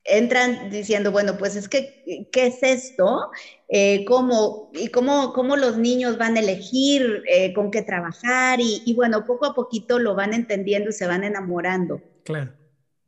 entran 0.07 0.69
diciendo, 0.69 1.11
bueno, 1.11 1.37
pues 1.37 1.55
es 1.55 1.67
que, 1.67 2.29
¿qué 2.31 2.47
es 2.47 2.63
esto? 2.63 3.29
Eh, 3.67 4.05
¿cómo, 4.05 4.71
¿Y 4.73 4.87
cómo, 4.87 5.33
cómo, 5.33 5.57
los 5.57 5.77
niños 5.77 6.17
van 6.17 6.37
a 6.37 6.39
elegir 6.39 7.23
eh, 7.29 7.53
con 7.53 7.69
qué 7.69 7.81
trabajar? 7.81 8.59
Y, 8.61 8.93
bueno, 8.95 9.25
poco 9.25 9.45
a 9.45 9.53
poquito 9.53 9.99
lo 9.99 10.15
van 10.15 10.33
entendiendo 10.33 10.89
y 10.89 10.93
se 10.93 11.07
van 11.07 11.23
enamorando. 11.23 12.01
Claro. 12.23 12.53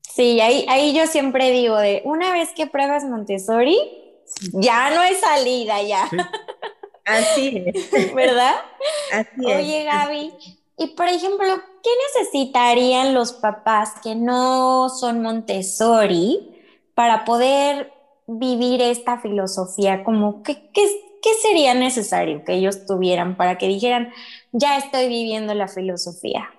Sí, 0.02 0.42
ahí, 0.42 0.66
ahí 0.68 0.94
yo 0.94 1.08
siempre 1.08 1.52
digo 1.52 1.78
de, 1.78 2.02
una 2.04 2.34
vez 2.34 2.50
que 2.56 2.68
pruebas 2.68 3.06
Montessori, 3.06 3.78
ya 4.54 4.94
no 4.94 5.00
hay 5.00 5.16
salida 5.16 5.82
ya. 5.82 6.10
Así 7.06 7.64
es. 7.66 8.14
¿Verdad? 8.14 8.56
Así 9.14 9.46
Oye, 9.46 9.84
Gaby, 9.86 10.34
y 10.78 10.88
por 10.88 11.08
ejemplo, 11.08 11.48
¿qué 11.84 11.90
necesitarían 12.18 13.14
los 13.14 13.34
papás 13.34 13.94
que 14.04 14.16
no 14.16 14.90
son 14.90 15.22
Montessori 15.22 16.59
para 17.00 17.24
poder 17.24 17.94
vivir 18.28 18.82
esta 18.82 19.22
filosofía? 19.22 20.04
Como, 20.04 20.44
¿qué, 20.44 20.70
qué, 20.74 20.84
qué 21.22 21.30
sería 21.42 21.74
necesario 21.74 22.44
que 22.44 22.56
ellos 22.56 22.86
tuvieran 22.86 23.38
para 23.38 23.58
que 23.58 23.70
dijeran, 23.70 24.10
ya 24.52 24.78
estoy 24.78 25.08
viviendo 25.08 25.54
la 25.54 25.70
filosofía? 25.70 26.50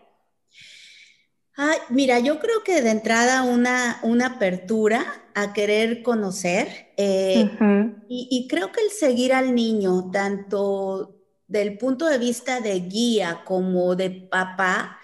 Ay, 1.55 1.77
mira, 1.91 2.21
yo 2.21 2.41
creo 2.41 2.65
que 2.65 2.81
de 2.81 2.89
entrada 2.91 3.43
una, 3.43 4.01
una 4.03 4.29
apertura 4.29 5.05
a 5.35 5.53
querer 5.53 6.03
conocer 6.03 6.95
eh, 6.97 7.51
y, 8.09 8.29
y, 8.31 8.49
creo 8.49 8.73
que 8.73 8.81
el 8.81 8.91
seguir 8.93 9.35
al 9.35 9.55
niño, 9.55 10.11
tanto 10.11 11.17
del 11.49 11.77
punto 11.77 12.07
de 12.07 12.17
vista 12.17 12.61
de 12.63 12.81
guía 12.81 13.43
como 13.45 13.95
de 13.95 14.09
papá, 14.09 15.00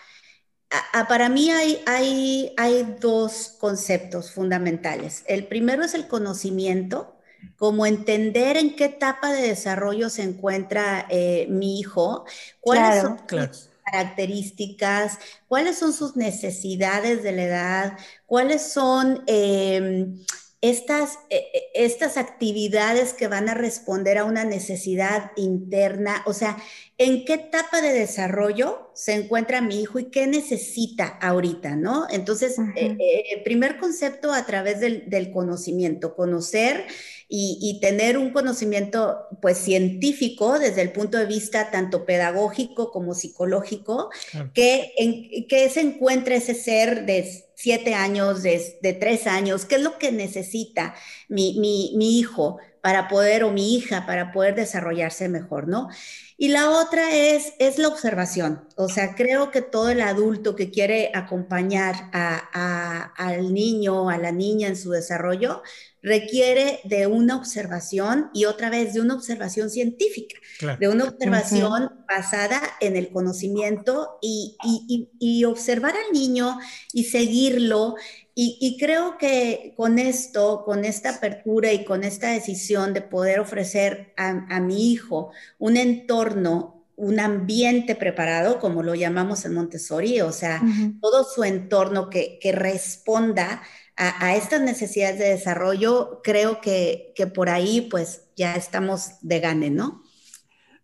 para 1.09 1.29
mí 1.29 1.51
hay, 1.51 1.83
hay, 1.87 2.53
hay 2.57 2.97
dos 3.01 3.55
conceptos 3.59 4.33
fundamentales. 4.33 5.23
El 5.27 5.47
primero 5.47 5.85
es 5.85 5.95
el 5.95 6.09
conocimiento, 6.09 7.17
como 7.57 7.87
entender 7.87 8.57
en 8.57 8.75
qué 8.77 8.87
etapa 8.87 9.33
de 9.33 9.49
desarrollo 9.49 10.11
se 10.11 10.23
encuentra 10.23 11.07
eh, 11.09 11.47
mi 11.49 11.79
hijo, 11.79 12.25
cuáles 12.61 13.03
son 13.03 13.19
sus 13.29 13.71
características, 13.85 15.19
cuáles 15.47 15.79
son 15.79 15.93
sus 15.93 16.17
necesidades 16.17 17.23
de 17.23 17.33
la 17.33 17.43
edad, 17.45 17.99
cuáles 18.27 18.73
son 18.73 19.23
em, 19.27 20.19
estas, 20.61 21.19
eh, 21.31 21.45
eh, 21.53 21.63
estas 21.75 22.17
actividades 22.17 23.13
que 23.13 23.29
van 23.29 23.49
a 23.49 23.55
responder 23.55 24.19
a 24.19 24.25
una 24.25 24.45
necesidad 24.45 25.33
interna, 25.37 26.23
o 26.27 26.33
sea, 26.33 26.57
¿en 26.99 27.25
qué 27.25 27.35
etapa 27.35 27.83
de 27.83 27.93
desarrollo 27.93 28.91
se 28.95 29.15
encuentra 29.15 29.61
mi 29.61 29.81
hijo 29.83 29.99
y 29.99 30.11
qué 30.11 30.27
necesita 30.27 31.07
ahorita, 31.07 31.77
no? 31.77 32.07
Entonces, 32.11 32.57
el 32.77 32.97
eh, 32.99 33.43
primer 33.45 33.79
concepto 33.79 34.33
a 34.33 34.47
través 34.47 34.81
del, 34.81 35.09
del 35.11 35.31
conocimiento, 35.31 36.17
conocer 36.17 36.87
y, 37.29 37.79
tener 37.81 38.19
un 38.19 38.31
conocimiento 38.31 39.27
pues 39.43 39.59
científico 39.59 40.59
desde 40.59 40.83
el 40.83 40.93
punto 40.93 41.19
de 41.19 41.27
vista 41.27 41.71
tanto 41.71 42.07
pedagógico 42.07 42.91
como 42.93 43.15
psicológico, 43.15 44.11
que, 44.55 44.93
en, 44.97 45.47
que 45.49 45.69
se 45.69 45.81
encuentra 45.81 46.37
ese 46.37 46.55
ser 46.55 47.05
de 47.05 47.46
siete 47.57 47.95
años, 47.95 48.43
de, 48.43 48.99
tres 49.01 49.27
años, 49.27 49.65
qué 49.65 49.77
es 49.77 49.83
lo 49.83 49.99
que 49.99 50.13
necesita 50.13 50.95
mi, 51.29 51.59
mi, 51.59 51.95
mi 51.97 52.19
hijo 52.19 52.59
para 52.83 53.09
poder, 53.09 53.43
o 53.43 53.51
mi 53.51 53.75
hija, 53.75 54.07
para 54.07 54.31
poder 54.31 54.55
desarrollarse 54.55 55.29
mejor, 55.29 55.67
¿no? 55.67 55.89
Y 56.39 56.49
la 56.49 56.71
otra 56.71 57.15
es, 57.17 57.55
es 57.59 57.79
la 57.79 57.89
observación. 57.89 58.69
O 58.77 58.91
sea, 58.91 59.15
creo 59.15 59.51
que 59.51 59.63
todo 59.63 59.89
el 59.89 60.03
adulto 60.03 60.55
que 60.55 60.71
quiere 60.71 61.11
acompañar 61.15 62.11
a, 62.13 63.13
al 63.17 63.55
niño, 63.55 64.11
a 64.11 64.19
la 64.19 64.33
niña 64.33 64.69
en 64.69 64.77
su 64.77 64.91
desarrollo, 64.91 65.63
requiere 66.03 66.81
de 66.85 67.07
una 67.07 67.37
observación 67.37 68.31
y 68.35 68.45
otra 68.45 68.69
vez 68.69 68.93
de 68.93 69.01
una 69.01 69.15
observación 69.15 69.71
científica, 69.71 70.39
de 70.79 70.89
una 70.89 71.05
observación 71.05 72.05
basada 72.07 72.61
en 72.81 72.97
el 72.97 73.11
conocimiento 73.11 74.19
y, 74.21 74.57
y, 74.63 75.09
y, 75.19 75.45
observar 75.45 75.95
al 75.97 76.13
niño 76.13 76.59
y 76.93 77.05
seguirlo 77.05 77.97
y, 78.39 78.77
creo 78.79 79.17
que 79.17 79.73
con 79.79 79.99
esto, 79.99 80.63
con 80.67 80.85
esta 80.85 81.17
apertura 81.17 81.73
y 81.73 81.87
con 81.87 82.05
esta 82.05 82.33
decisión 82.33 82.93
de 82.93 83.01
poder 83.01 83.41
ofrecer 83.41 84.13
a, 84.19 84.61
mi 84.61 84.93
hijo 84.93 85.31
un 85.59 85.79
entorno, 85.79 86.85
un 86.97 87.19
ambiente 87.19 87.95
preparado, 87.95 88.59
como 88.59 88.83
lo 88.83 88.95
llamamos 88.95 89.47
en 89.47 89.55
Montessori, 89.55 90.21
o 90.21 90.33
sea, 90.33 90.61
todo 91.01 91.25
su 91.25 91.45
entorno 91.45 92.11
que, 92.11 92.39
que 92.39 92.53
responda 92.53 93.63
a, 93.97 94.37
estas 94.37 94.61
necesidades 94.61 95.19
de 95.19 95.31
desarrollo, 95.31 96.21
creo 96.23 96.61
que, 96.61 97.15
que, 97.17 97.27
por 97.27 97.49
ahí 97.49 97.89
pues 97.91 98.25
ya 98.37 98.55
estamos 98.55 99.13
de 99.23 99.41
gane, 99.41 99.71
¿no? 99.71 100.03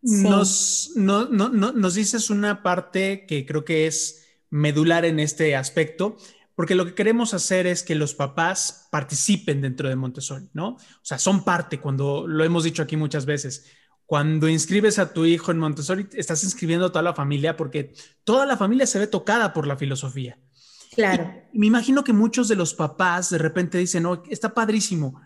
Nos, 0.00 0.92
no, 0.96 1.28
no, 1.28 1.50
nos 1.50 1.94
dices 1.94 2.30
una 2.30 2.62
parte 2.62 3.26
que 3.26 3.44
creo 3.44 3.66
que 3.66 3.86
es 3.86 4.24
medular 4.48 5.04
en 5.04 5.20
este 5.20 5.54
aspecto, 5.54 6.16
porque 6.54 6.74
lo 6.74 6.84
que 6.84 6.94
queremos 6.94 7.34
hacer 7.34 7.66
es 7.66 7.82
que 7.82 7.94
los 7.94 8.14
papás 8.14 8.88
participen 8.90 9.60
dentro 9.60 9.88
de 9.88 9.96
Montessori, 9.96 10.48
¿no? 10.52 10.68
O 10.68 11.00
sea, 11.02 11.18
son 11.18 11.44
parte, 11.44 11.80
cuando 11.80 12.26
lo 12.26 12.44
hemos 12.44 12.64
dicho 12.64 12.82
aquí 12.82 12.96
muchas 12.96 13.24
veces, 13.26 13.66
cuando 14.06 14.48
inscribes 14.48 14.98
a 14.98 15.12
tu 15.12 15.24
hijo 15.24 15.50
en 15.52 15.58
Montessori, 15.58 16.06
estás 16.12 16.44
inscribiendo 16.44 16.86
a 16.86 16.92
toda 16.92 17.02
la 17.02 17.14
familia 17.14 17.56
porque 17.56 17.94
toda 18.24 18.44
la 18.44 18.56
familia 18.56 18.86
se 18.86 18.98
ve 18.98 19.06
tocada 19.06 19.52
por 19.52 19.66
la 19.66 19.76
filosofía. 19.76 20.38
Claro. 20.94 21.32
me 21.54 21.66
imagino 21.66 22.04
que 22.04 22.12
muchos 22.12 22.48
de 22.48 22.56
los 22.56 22.74
papás 22.74 23.30
de 23.30 23.38
repente 23.38 23.78
dicen, 23.78 24.02
no, 24.02 24.22
está 24.28 24.52
padrísimo. 24.52 25.22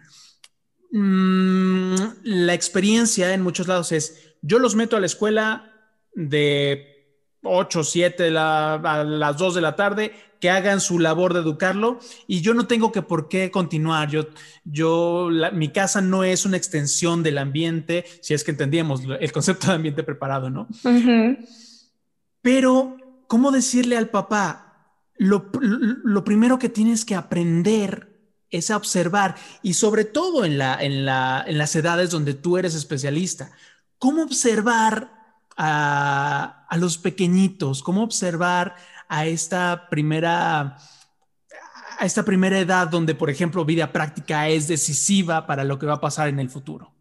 Mm, 0.92 1.96
la 2.22 2.54
experiencia 2.54 3.34
en 3.34 3.42
muchos 3.42 3.66
lados 3.66 3.90
es, 3.90 4.36
yo 4.42 4.60
los 4.60 4.76
meto 4.76 4.96
a 4.96 5.00
la 5.00 5.06
escuela 5.06 5.72
de 6.14 6.96
8, 7.42 7.82
7 7.82 8.38
a 8.38 9.04
las 9.04 9.36
2 9.36 9.54
de 9.56 9.60
la 9.60 9.74
tarde, 9.74 10.12
que 10.40 10.50
hagan 10.50 10.80
su 10.80 10.98
labor 10.98 11.34
de 11.34 11.40
educarlo 11.40 11.98
y 12.26 12.40
yo 12.40 12.54
no 12.54 12.66
tengo 12.66 12.92
que 12.92 13.02
por 13.02 13.28
qué 13.28 13.50
continuar. 13.50 14.10
Yo, 14.10 14.26
yo, 14.64 15.28
mi 15.52 15.68
casa 15.68 16.00
no 16.00 16.24
es 16.24 16.44
una 16.44 16.56
extensión 16.56 17.22
del 17.22 17.38
ambiente, 17.38 18.04
si 18.20 18.34
es 18.34 18.44
que 18.44 18.50
entendíamos 18.50 19.02
el 19.20 19.32
concepto 19.32 19.68
de 19.68 19.74
ambiente 19.74 20.02
preparado, 20.02 20.50
¿no? 20.50 20.68
Pero, 22.42 22.96
¿cómo 23.26 23.50
decirle 23.50 23.96
al 23.96 24.08
papá? 24.08 24.62
Lo, 25.18 25.50
lo, 25.60 26.24
primero 26.24 26.58
que 26.58 26.68
tienes 26.68 27.04
que 27.04 27.14
aprender 27.14 28.16
es 28.50 28.70
a 28.70 28.76
observar 28.76 29.34
y 29.62 29.74
sobre 29.74 30.04
todo 30.04 30.44
en, 30.44 30.58
la, 30.58 30.76
en, 30.80 31.06
la, 31.06 31.44
en 31.46 31.58
las 31.58 31.74
edades 31.74 32.10
donde 32.10 32.34
tú 32.34 32.58
eres 32.58 32.74
especialista. 32.74 33.50
¿Cómo 33.98 34.22
observar 34.22 35.10
a, 35.56 36.66
a 36.68 36.76
los 36.76 36.98
pequeñitos? 36.98 37.82
¿Cómo 37.82 38.02
observar 38.02 38.76
a 39.08 39.26
esta 39.26 39.88
primera 39.88 40.76
a 41.98 42.04
esta 42.04 42.24
primera 42.24 42.58
edad 42.58 42.88
donde, 42.88 43.14
por 43.14 43.30
ejemplo, 43.30 43.64
vida 43.64 43.90
práctica 43.92 44.48
es 44.48 44.68
decisiva 44.68 45.46
para 45.46 45.64
lo 45.64 45.78
que 45.78 45.86
va 45.86 45.94
a 45.94 46.00
pasar 46.00 46.28
en 46.28 46.38
el 46.38 46.50
futuro? 46.50 46.92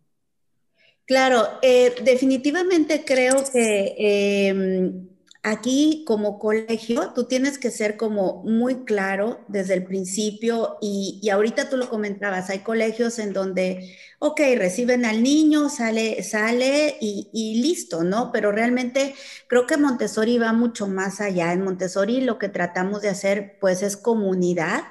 Claro, 1.05 1.59
eh, 1.61 1.95
definitivamente 2.03 3.03
creo 3.05 3.43
que 3.51 3.95
em, 3.97 5.07
aquí 5.45 6.03
como 6.07 6.39
colegio 6.39 7.11
tú 7.13 7.25
tienes 7.25 7.59
que 7.59 7.69
ser 7.69 7.97
como 7.97 8.41
muy 8.43 8.83
claro 8.83 9.41
desde 9.47 9.75
el 9.75 9.85
principio 9.85 10.77
y, 10.81 11.29
ahorita 11.29 11.69
tú 11.69 11.77
lo 11.77 11.87
comentabas, 11.87 12.49
hay 12.49 12.59
colegios 12.59 13.19
en 13.19 13.31
donde, 13.31 13.95
ok, 14.17 14.41
reciben 14.57 15.05
al 15.05 15.21
niño, 15.21 15.69
sale, 15.69 16.23
sale 16.23 16.97
y, 16.99 17.29
y 17.31 17.61
listo, 17.61 18.03
¿no? 18.03 18.31
Pero 18.31 18.51
realmente 18.51 19.13
creo 19.47 19.67
que 19.67 19.77
Montessori 19.77 20.39
va 20.39 20.51
mucho 20.51 20.87
más 20.87 21.21
allá. 21.21 21.53
En 21.53 21.63
Montessori 21.63 22.21
lo 22.21 22.39
que 22.39 22.49
tratamos 22.49 23.03
de 23.03 23.09
hacer 23.09 23.57
pues 23.61 23.83
es 23.83 23.97
comunidad. 23.97 24.83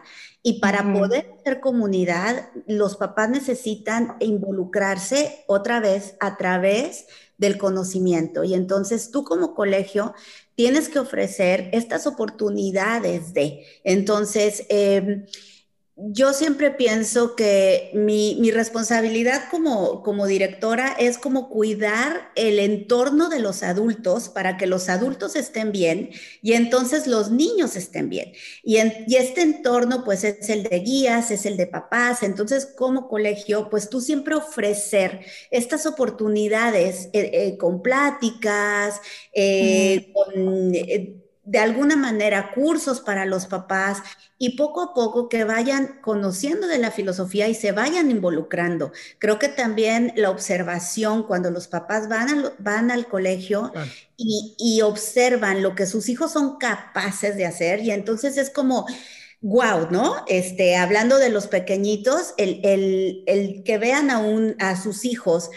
Y 0.46 0.60
para 0.60 0.92
poder 0.92 1.26
ser 1.42 1.60
comunidad, 1.60 2.50
los 2.66 2.98
papás 2.98 3.30
necesitan 3.30 4.16
involucrarse 4.20 5.42
otra 5.48 5.80
vez 5.80 6.16
a 6.20 6.36
través 6.36 7.06
del 7.38 7.58
conocimiento. 7.58 8.44
Y 8.44 8.54
entonces 8.54 9.10
tú 9.10 9.24
como 9.24 9.54
colegio 9.54 10.14
tienes 10.54 10.88
que 10.88 10.98
ofrecer 10.98 11.68
estas 11.72 12.06
oportunidades 12.06 13.34
de, 13.34 13.64
entonces, 13.82 14.64
eh, 14.68 15.26
yo 15.96 16.32
siempre 16.32 16.72
pienso 16.72 17.36
que 17.36 17.92
mi, 17.94 18.50
responsabilidad 18.50 19.44
como, 19.48 20.02
como, 20.02 20.26
directora 20.26 20.92
es 20.98 21.18
como 21.18 21.48
cuidar 21.48 22.32
el 22.34 22.58
entorno 22.58 23.28
de 23.28 23.38
los 23.38 23.62
adultos 23.62 24.28
para 24.28 24.56
que 24.56 24.66
los 24.66 24.88
adultos 24.88 25.36
estén 25.36 25.70
bien 25.70 26.10
y 26.42 26.54
entonces 26.54 27.06
los 27.06 27.30
niños 27.30 27.76
estén 27.76 28.08
bien. 28.08 28.32
Y, 28.64 28.78
y 29.06 29.16
este 29.16 29.42
entorno 29.42 30.02
pues 30.04 30.24
es 30.24 30.48
el 30.48 30.64
de 30.64 30.80
guías, 30.80 31.30
es 31.30 31.46
el 31.46 31.56
de 31.56 31.68
papás. 31.68 32.24
Entonces 32.24 32.66
como 32.66 33.08
colegio 33.08 33.70
pues 33.70 33.88
tú 33.88 34.00
siempre 34.00 34.34
ofrecer 34.34 35.20
estas 35.52 35.86
oportunidades 35.86 37.08
eh, 37.12 37.30
eh, 37.32 37.56
con 37.56 37.82
pláticas, 37.82 39.00
eh, 39.32 40.12
con 40.12 40.72
de 41.44 41.58
alguna 41.58 41.96
manera 41.96 42.52
cursos 42.54 43.00
para 43.00 43.26
los 43.26 43.46
papás 43.46 43.98
y 44.38 44.56
poco 44.56 44.80
a 44.80 44.94
poco 44.94 45.28
que 45.28 45.44
vayan 45.44 46.00
conociendo 46.00 46.66
de 46.66 46.78
la 46.78 46.90
filosofía 46.90 47.48
y 47.48 47.54
se 47.54 47.72
vayan 47.72 48.10
involucrando. 48.10 48.92
Creo 49.18 49.38
que 49.38 49.48
también 49.48 50.12
la 50.16 50.30
observación 50.30 51.22
cuando 51.24 51.50
los 51.50 51.68
papás 51.68 52.08
van 52.08 52.30
al, 52.30 52.54
van 52.58 52.90
al 52.90 53.06
colegio 53.06 53.72
y, 54.16 54.80
observan 54.82 55.62
lo 55.62 55.74
que 55.74 55.86
sus 55.86 56.08
hijos 56.08 56.32
son 56.32 56.56
capaces 56.58 57.36
de 57.36 57.46
hacer 57.46 57.80
y 57.80 57.90
entonces 57.90 58.36
es 58.36 58.50
como... 58.50 58.86
Wow, 59.46 59.90
¿no? 59.90 60.24
Este, 60.26 60.74
hablando 60.74 61.18
de 61.18 61.28
los 61.28 61.48
pequeñitos, 61.48 62.32
el, 62.38 62.62
el, 62.64 63.24
el 63.26 63.62
que 63.62 63.76
vean 63.76 64.08
a, 64.08 64.16
un, 64.16 64.56
a 64.58 64.74
sus 64.80 65.04
hijos 65.04 65.50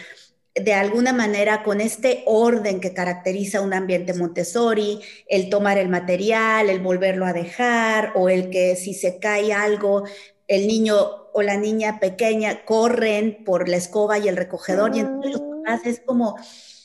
de 0.64 0.74
alguna 0.74 1.12
manera 1.12 1.62
con 1.62 1.80
este 1.80 2.22
orden 2.26 2.80
que 2.80 2.92
caracteriza 2.92 3.60
un 3.60 3.74
ambiente 3.74 4.14
Montessori, 4.14 5.00
el 5.28 5.50
tomar 5.50 5.78
el 5.78 5.88
material, 5.88 6.70
el 6.70 6.80
volverlo 6.80 7.26
a 7.26 7.32
dejar, 7.32 8.12
o 8.14 8.28
el 8.28 8.50
que 8.50 8.76
si 8.76 8.94
se 8.94 9.18
cae 9.18 9.52
algo, 9.52 10.04
el 10.46 10.66
niño 10.66 10.96
o 11.32 11.42
la 11.42 11.56
niña 11.56 12.00
pequeña 12.00 12.64
corren 12.64 13.44
por 13.44 13.68
la 13.68 13.76
escoba 13.76 14.18
y 14.18 14.28
el 14.28 14.36
recogedor, 14.36 14.96
y 14.96 15.00
entonces 15.00 15.32
los 15.32 15.40
papás 15.40 15.86
es 15.86 16.00
como, 16.00 16.36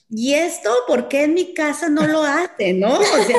¿y 0.09 0.33
esto 0.33 0.69
por 0.87 1.07
qué 1.07 1.23
en 1.23 1.33
mi 1.33 1.53
casa 1.53 1.89
no 1.89 2.05
lo 2.05 2.23
hace, 2.23 2.73
no? 2.73 2.99
O 2.99 3.03
sea, 3.03 3.37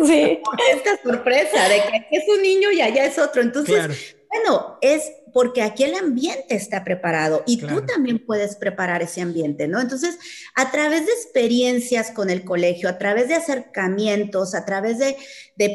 sí. 0.06 0.40
esta 0.74 1.00
sorpresa 1.02 1.68
de 1.68 1.76
que 1.82 1.96
aquí 1.96 2.16
es 2.16 2.24
un 2.28 2.42
niño 2.42 2.70
y 2.72 2.80
allá 2.80 3.04
es 3.04 3.18
otro. 3.18 3.42
Entonces, 3.42 4.16
bueno, 4.28 4.78
es 4.80 5.12
porque 5.32 5.62
aquí 5.62 5.84
el 5.84 5.94
ambiente 5.94 6.54
está 6.54 6.84
preparado 6.84 7.42
y 7.46 7.58
tú 7.58 7.84
también 7.86 8.24
puedes 8.24 8.56
preparar 8.56 9.02
ese 9.02 9.20
ambiente, 9.20 9.68
¿no? 9.68 9.80
Entonces, 9.80 10.18
a 10.54 10.70
través 10.70 11.06
de 11.06 11.12
experiencias 11.12 12.10
con 12.10 12.30
el 12.30 12.44
colegio, 12.44 12.88
a 12.88 12.98
través 12.98 13.28
de 13.28 13.34
acercamientos, 13.34 14.54
a 14.54 14.64
través 14.64 14.98
de, 14.98 15.16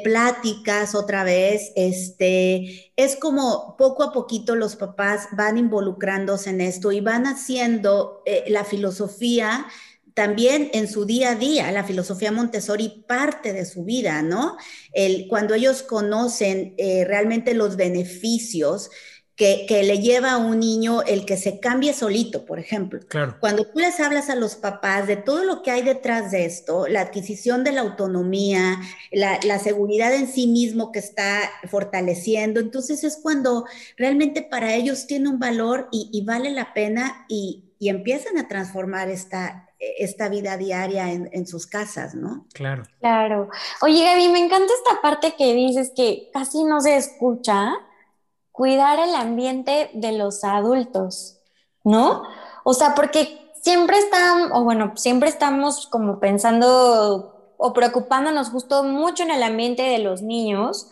pláticas 0.03 0.95
otra 0.95 1.23
vez, 1.23 1.71
este, 1.75 2.91
es 2.95 3.15
como 3.15 3.75
poco 3.77 4.01
a 4.01 4.11
poquito 4.11 4.55
los 4.55 4.75
papás 4.75 5.27
van 5.33 5.59
involucrándose 5.59 6.49
en 6.49 6.61
esto 6.61 6.91
y 6.91 7.01
van 7.01 7.27
haciendo 7.27 8.23
eh, 8.25 8.45
la 8.47 8.63
filosofía 8.63 9.67
también 10.15 10.69
en 10.73 10.87
su 10.87 11.05
día 11.05 11.31
a 11.31 11.35
día, 11.35 11.71
la 11.73 11.83
filosofía 11.83 12.31
Montessori 12.31 13.03
parte 13.05 13.51
de 13.51 13.65
su 13.65 13.83
vida, 13.83 14.21
¿no? 14.21 14.55
El, 14.93 15.27
cuando 15.27 15.53
ellos 15.53 15.83
conocen 15.83 16.73
eh, 16.77 17.03
realmente 17.05 17.53
los 17.53 17.75
beneficios 17.75 18.89
que, 19.35 19.65
le 19.83 19.99
lleva 19.99 20.31
a 20.33 20.37
un 20.37 20.59
niño 20.59 21.01
el 21.01 21.25
que 21.25 21.35
se 21.35 21.59
cambie 21.59 21.93
solito, 21.93 22.45
por 22.45 22.59
ejemplo. 22.59 22.99
Claro. 23.07 23.37
Cuando 23.39 23.65
tú 23.65 23.79
les 23.79 23.99
hablas 23.99 24.29
a 24.29 24.35
los 24.35 24.55
papás 24.55 25.07
de 25.07 25.17
todo 25.17 25.43
lo 25.43 25.61
que 25.61 25.71
hay 25.71 25.81
detrás 25.81 26.31
de 26.31 26.45
esto, 26.45 26.87
la 26.87 27.01
adquisición 27.01 27.63
de 27.63 27.73
la 27.73 27.81
autonomía, 27.81 28.79
la, 29.11 29.59
seguridad 29.59 30.13
en 30.13 30.27
sí 30.27 30.47
mismo 30.47 30.91
que 30.91 30.99
está 30.99 31.39
fortaleciendo, 31.69 32.59
entonces 32.59 33.03
es 33.03 33.17
cuando 33.21 33.65
realmente 33.97 34.41
para 34.41 34.73
ellos 34.75 35.07
tiene 35.07 35.29
un 35.29 35.39
valor 35.39 35.87
y, 35.91 36.23
vale 36.25 36.51
la 36.51 36.73
pena 36.73 37.25
y, 37.27 37.73
y 37.79 37.89
empiezan 37.89 38.37
a 38.37 38.47
transformar 38.47 39.09
esta, 39.09 39.65
esta 39.79 40.29
vida 40.29 40.57
diaria 40.57 41.11
en, 41.11 41.47
sus 41.47 41.67
casas, 41.67 42.15
¿no? 42.15 42.45
Claro. 42.53 42.83
Claro. 42.99 43.49
Oye, 43.81 44.03
Gaby, 44.03 44.29
me 44.29 44.39
encanta 44.39 44.71
esta 44.73 45.01
parte 45.01 45.35
que 45.37 45.53
dices 45.53 45.91
que 45.95 46.29
casi 46.33 46.63
no 46.63 46.81
se 46.81 46.95
escucha, 46.95 47.73
cuidar 48.55 48.99
el 48.99 49.13
ambiente 49.15 49.89
de 49.93 50.13
los 50.13 50.45
adultos, 50.45 51.39
¿no? 51.83 52.23
O 52.63 52.73
sea, 52.73 52.95
porque 52.95 53.51
siempre 53.61 53.97
están, 53.97 54.53
o 54.53 54.63
bueno, 54.63 54.93
siempre 54.95 55.27
estamos 55.27 55.87
como 55.87 56.19
pensando 56.21 57.53
o 57.57 57.73
preocupándonos 57.73 58.49
justo 58.49 58.83
mucho 58.83 59.23
en 59.23 59.31
el 59.31 59.43
ambiente 59.43 59.81
de 59.81 59.99
los 59.99 60.21
niños, 60.21 60.87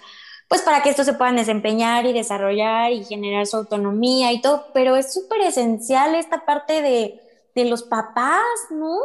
pues 0.49 0.61
para 0.61 0.83
que 0.83 0.89
estos 0.89 1.05
se 1.05 1.13
puedan 1.13 1.37
desempeñar 1.37 2.05
y 2.05 2.11
desarrollar 2.11 2.91
y 2.91 3.05
generar 3.05 3.47
su 3.47 3.55
autonomía 3.55 4.33
y 4.33 4.41
todo, 4.41 4.65
pero 4.73 4.97
es 4.97 5.13
súper 5.13 5.39
esencial 5.41 6.15
esta 6.15 6.45
parte 6.45 6.81
de, 6.81 7.19
los 7.63 7.83
papás, 7.83 8.43
¿no? 8.71 8.97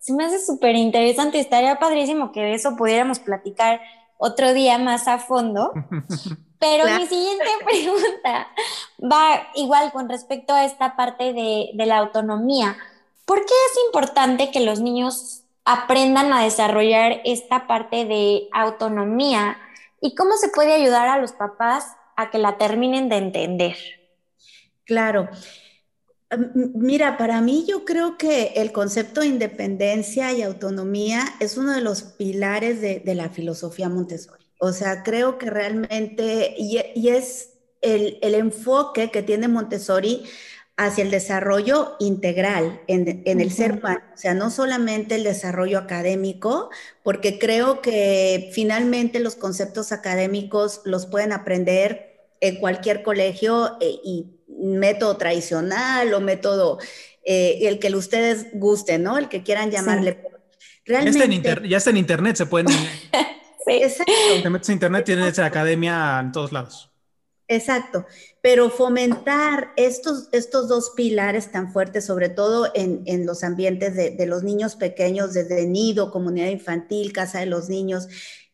Se 0.00 0.12
me 0.12 0.24
hace 0.26 0.38
súper 0.38 0.76
interesante, 0.76 1.40
estaría 1.40 1.78
padrísimo 1.78 2.30
que 2.30 2.40
de 2.40 2.54
eso 2.54 2.76
pudiéramos 2.76 3.20
platicar 3.20 3.80
otro 4.18 4.52
día 4.52 4.76
más 4.76 5.08
a 5.08 5.18
fondo. 5.18 5.72
Pero 6.62 6.84
mi 6.96 7.06
siguiente 7.06 7.44
va 9.02 9.48
igual 9.54 9.92
con 9.92 10.08
respecto 10.08 10.52
a 10.52 10.64
esta 10.64 10.96
parte 10.96 11.32
de 11.32 11.86
la 11.86 11.98
autonomía. 11.98 12.76
¿Por 13.24 13.38
qué 13.40 13.54
es 13.70 13.78
importante 13.86 14.50
que 14.50 14.60
los 14.60 14.80
niños 14.80 15.42
aprendan 15.64 16.32
a 16.32 16.42
desarrollar 16.42 17.20
esta 17.24 17.66
parte 17.66 18.04
de 18.04 18.48
autonomía 18.52 19.56
y 20.00 20.14
cómo 20.14 20.36
se 20.36 20.48
puede 20.48 20.74
ayudar 20.74 21.08
a 21.08 21.18
los 21.18 21.32
papás 21.32 21.86
a 22.16 22.30
que 22.30 22.38
la 22.38 22.58
terminen 22.58 23.08
de 23.08 23.16
entender. 23.16 23.76
Claro. 24.84 25.28
Mira, 26.54 27.18
para 27.18 27.40
mí 27.40 27.64
yo 27.68 27.84
creo 27.84 28.16
que 28.16 28.54
el 28.56 28.72
concepto 28.72 29.20
de 29.20 29.26
independencia 29.28 30.32
y 30.32 30.42
autonomía 30.42 31.24
es 31.40 31.56
uno 31.56 31.72
de 31.72 31.82
los 31.82 32.02
pilares 32.02 32.80
de, 32.80 33.14
la 33.14 33.28
filosofía 33.28 33.88
Montessori. 33.88 34.44
O 34.58 34.72
sea, 34.72 35.02
creo 35.02 35.38
que 35.38 35.50
realmente, 35.50 36.54
y, 36.56 37.08
es 37.08 37.51
el, 37.82 38.18
el, 38.22 38.34
enfoque 38.34 39.10
que 39.10 39.22
tiene 39.22 39.48
Montessori 39.48 40.24
hacia 40.76 41.04
el 41.04 41.10
desarrollo 41.10 41.96
integral 42.00 42.80
en, 42.86 43.22
el 43.24 43.52
ser 43.52 43.72
humano, 43.72 44.00
o 44.14 44.16
sea, 44.16 44.34
no 44.34 44.50
solamente 44.50 45.14
el 45.16 45.24
desarrollo 45.24 45.78
académico, 45.78 46.70
porque 47.02 47.38
creo 47.38 47.82
que 47.82 48.50
finalmente 48.52 49.20
los 49.20 49.36
conceptos 49.36 49.92
académicos 49.92 50.80
los 50.84 51.06
pueden 51.06 51.32
aprender 51.32 52.20
en 52.40 52.56
cualquier 52.56 53.02
colegio 53.02 53.76
eh, 53.80 54.00
y 54.02 54.26
método 54.48 55.16
tradicional 55.18 56.12
o 56.14 56.20
método, 56.20 56.78
eh, 57.24 57.58
el 57.62 57.78
que 57.78 57.94
ustedes 57.94 58.46
gusten, 58.54 59.02
¿no? 59.02 59.18
El 59.18 59.28
que 59.28 59.42
quieran 59.42 59.70
llamarle. 59.70 60.18
Realmente, 60.84 61.68
ya, 61.68 61.76
está 61.76 61.90
en 61.90 61.98
internet, 61.98 62.36
se 62.36 62.46
pueden... 62.46 62.68
sí. 63.66 63.72
Exacto. 63.74 64.12
Te 64.42 64.50
metes 64.50 64.68
en 64.70 64.72
internet, 64.74 65.04
tienes 65.04 65.38
academia 65.38 66.18
en 66.18 66.32
todos 66.32 66.50
lados. 66.50 66.91
Exacto, 67.52 68.06
pero 68.40 68.70
fomentar 68.70 69.74
estos, 69.76 70.30
estos 70.32 70.68
dos 70.68 70.92
pilares 70.96 71.52
tan 71.52 71.70
fuertes, 71.70 72.06
sobre 72.06 72.30
todo 72.30 72.72
en, 72.74 73.26
los 73.26 73.44
ambientes 73.44 73.94
de, 73.94 74.26
los 74.26 74.42
niños 74.42 74.74
pequeños, 74.74 75.34
desde 75.34 75.66
nido, 75.66 76.10
comunidad 76.10 76.48
infantil, 76.48 77.12
casa 77.12 77.40
de 77.40 77.46
los 77.46 77.68
niños, 77.68 78.08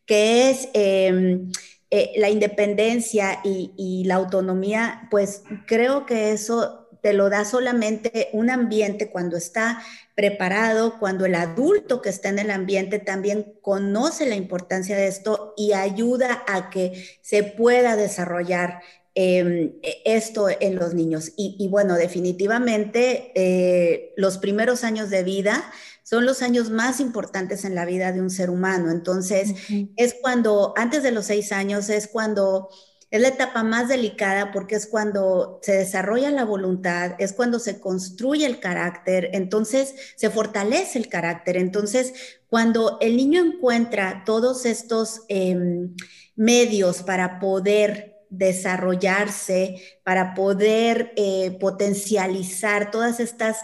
que 0.05 0.49
es 0.49 0.67
em, 0.73 1.49
eh, 1.89 2.11
la 2.17 2.29
independencia 2.29 3.39
y, 3.45 4.03
la 4.05 4.15
autonomía, 4.15 5.07
pues 5.09 5.43
creo 5.65 6.05
que 6.05 6.33
eso 6.33 6.88
te 7.01 7.13
lo 7.13 7.29
da 7.29 7.45
solamente 7.45 8.29
un 8.33 8.49
ambiente 8.49 9.09
cuando 9.09 9.37
está 9.37 9.81
preparado, 10.15 10.99
cuando 10.99 11.25
el 11.25 11.35
adulto 11.35 12.01
que 12.01 12.09
está 12.09 12.29
en 12.29 12.39
el 12.39 12.51
ambiente 12.51 12.99
también 12.99 13.53
conoce 13.61 14.25
la 14.25 14.35
importancia 14.35 14.97
de 14.97 15.07
esto 15.07 15.53
y 15.55 15.73
ayuda 15.73 16.43
a 16.47 16.69
que 16.69 17.19
se 17.21 17.43
pueda 17.43 17.95
desarrollar 17.95 18.81
em, 19.15 19.79
e, 19.81 20.01
esto 20.03 20.47
en 20.49 20.75
los 20.75 20.93
niños. 20.93 21.31
Y, 21.37 21.67
bueno, 21.69 21.95
definitivamente 21.95 23.31
eh, 23.35 24.13
los 24.17 24.37
primeros 24.37 24.83
años 24.83 25.09
de 25.09 25.23
vida 25.23 25.71
son 26.03 26.25
los 26.25 26.41
años 26.41 26.71
más 26.71 26.99
importantes 26.99 27.63
en 27.65 27.75
la 27.75 27.85
vida 27.85 28.11
de 28.11 28.19
un 28.19 28.31
ser 28.31 28.49
humano. 28.49 28.89
Entonces, 28.89 29.53
es 29.95 30.15
cuando, 30.21 30.73
antes 30.75 31.03
de 31.03 31.11
los 31.11 31.27
seis 31.27 31.51
años, 31.51 31.87
es 31.89 32.07
cuando 32.07 32.69
es 33.11 33.21
la 33.21 33.29
etapa 33.29 33.63
más 33.63 33.87
delicada 33.87 34.51
porque 34.51 34.75
es 34.75 34.85
cuando 34.85 35.59
se 35.63 35.73
desarrolla 35.73 36.29
la 36.29 36.45
voluntad, 36.45 37.15
es 37.17 37.33
cuando 37.33 37.59
se 37.59 37.79
construye 37.79 38.45
el 38.45 38.59
carácter, 38.59 39.29
entonces 39.33 39.95
se 40.15 40.29
fortalece 40.29 40.99
el 40.99 41.09
carácter. 41.09 41.57
Entonces, 41.57 42.13
cuando 42.47 42.97
el 43.01 43.17
niño 43.17 43.43
encuentra 43.43 44.23
todos 44.25 44.65
estos 44.65 45.21
em, 45.27 45.95
medios 46.35 47.01
para 47.01 47.39
poder 47.39 48.19
desarrollarse, 48.29 49.81
para 50.03 50.35
poder 50.35 51.13
eh, 51.15 51.57
potencializar 51.59 52.91
todas 52.91 53.19
estas 53.19 53.57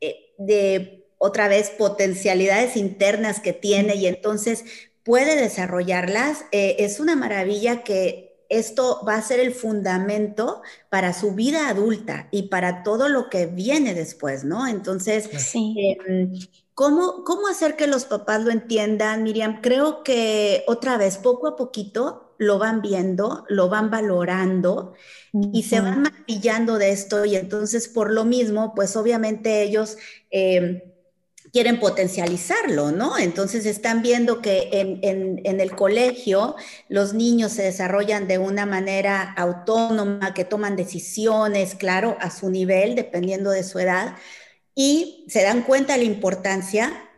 eh, 0.00 0.16
de 0.36 1.06
otra 1.16 1.48
vez 1.48 1.70
potencialidades 1.70 2.76
internas 2.76 3.40
que 3.40 3.52
tiene 3.54 3.94
y 3.94 4.06
entonces 4.06 4.64
puede 5.02 5.36
desarrollarlas, 5.36 6.44
eh, 6.52 6.76
es 6.78 7.00
una 7.00 7.16
maravilla 7.16 7.82
que 7.82 8.29
esto 8.50 9.02
va 9.08 9.14
a 9.14 9.22
ser 9.22 9.40
el 9.40 9.54
fundamento 9.54 10.60
para 10.90 11.14
su 11.14 11.34
vida 11.34 11.68
adulta 11.68 12.28
y 12.30 12.48
para 12.48 12.82
todo 12.82 13.08
lo 13.08 13.30
que 13.30 13.46
viene 13.46 13.94
después, 13.94 14.44
¿no? 14.44 14.66
Entonces, 14.66 15.30
em, 15.54 16.32
¿cómo, 16.74 17.24
¿cómo 17.24 17.46
hacer 17.48 17.76
que 17.76 17.86
los 17.86 18.04
papás 18.04 18.42
lo 18.44 18.50
entiendan, 18.50 19.22
Miriam? 19.22 19.60
Creo 19.62 20.02
que 20.02 20.64
otra 20.66 20.98
vez, 20.98 21.16
poco 21.16 21.46
a 21.48 21.56
poquito, 21.56 22.34
lo 22.38 22.58
van 22.58 22.82
viendo, 22.82 23.44
lo 23.48 23.68
van 23.68 23.90
valorando 23.90 24.94
y 25.52 25.62
se 25.62 25.80
van 25.80 26.02
maquillando 26.02 26.78
de 26.78 26.90
esto 26.90 27.24
y 27.24 27.36
entonces 27.36 27.86
por 27.88 28.10
lo 28.10 28.24
mismo, 28.24 28.74
pues 28.74 28.96
obviamente 28.96 29.62
ellos... 29.62 29.96
Em, 30.30 30.82
quieren 31.52 31.80
potencializarlo, 31.80 32.92
¿no? 32.92 33.18
Entonces 33.18 33.66
están 33.66 34.02
viendo 34.02 34.40
que 34.40 34.68
en, 34.72 35.60
el 35.60 35.70
colegio 35.72 36.56
los 36.88 37.14
niños 37.14 37.52
se 37.52 37.62
desarrollan 37.62 38.28
de 38.28 38.38
una 38.38 38.66
manera 38.66 39.32
autónoma, 39.32 40.32
que 40.34 40.44
toman 40.44 40.76
decisiones, 40.76 41.74
claro, 41.74 42.16
a 42.20 42.30
su 42.30 42.50
nivel, 42.50 42.94
dependiendo 42.94 43.50
de 43.50 43.64
su 43.64 43.78
edad, 43.78 44.16
y 44.74 45.26
se 45.28 45.42
dan 45.42 45.62
cuenta 45.62 45.94
de 45.94 46.00
la 46.00 46.04
importancia. 46.04 47.08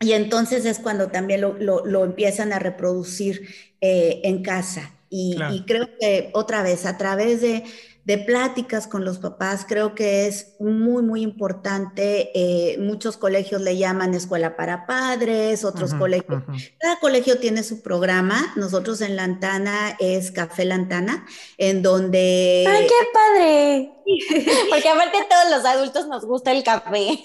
Y 0.00 0.12
entonces 0.12 0.64
es 0.64 0.78
cuando 0.78 1.08
también 1.08 1.40
lo, 1.40 2.04
empiezan 2.04 2.52
a 2.52 2.58
reproducir 2.58 3.48
eh, 3.80 4.20
en 4.24 4.42
casa. 4.42 4.94
y 5.10 5.64
creo 5.66 5.90
que 6.00 6.30
otra 6.32 6.62
vez, 6.62 6.86
a 6.86 6.96
través 6.96 7.42
de 7.42 7.64
de 8.04 8.18
pláticas 8.18 8.88
con 8.88 9.04
los 9.04 9.18
papás, 9.18 9.64
creo 9.68 9.94
que 9.94 10.26
es 10.26 10.56
muy, 10.58 11.02
muy 11.02 11.22
importante. 11.22 12.30
Eh, 12.34 12.76
muchos 12.78 13.16
colegios 13.16 13.60
le 13.62 13.76
llaman 13.76 14.14
escuela 14.14 14.56
para 14.56 14.86
padres, 14.86 15.64
otros 15.64 15.94
colegios. 15.94 16.42
Cada 16.78 16.98
colegio 16.98 17.38
tiene 17.38 17.62
su 17.62 17.80
programa. 17.80 18.52
Nosotros 18.56 19.00
en 19.02 19.14
Lantana 19.14 19.96
es 20.00 20.32
Café 20.32 20.64
Lantana, 20.64 21.26
en 21.58 21.82
donde... 21.82 22.64
¡Ay, 22.68 22.86
qué 22.86 23.06
padre! 23.12 23.92
Porque 24.70 24.88
aparte 24.88 25.18
todos 25.28 25.50
los 25.50 25.64
adultos 25.64 26.06
nos 26.08 26.24
gusta 26.24 26.52
el 26.52 26.62
café. 26.62 27.20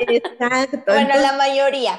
Exacto. 0.00 0.80
bueno, 0.86 1.18
la 1.20 1.32
mayoría. 1.32 1.98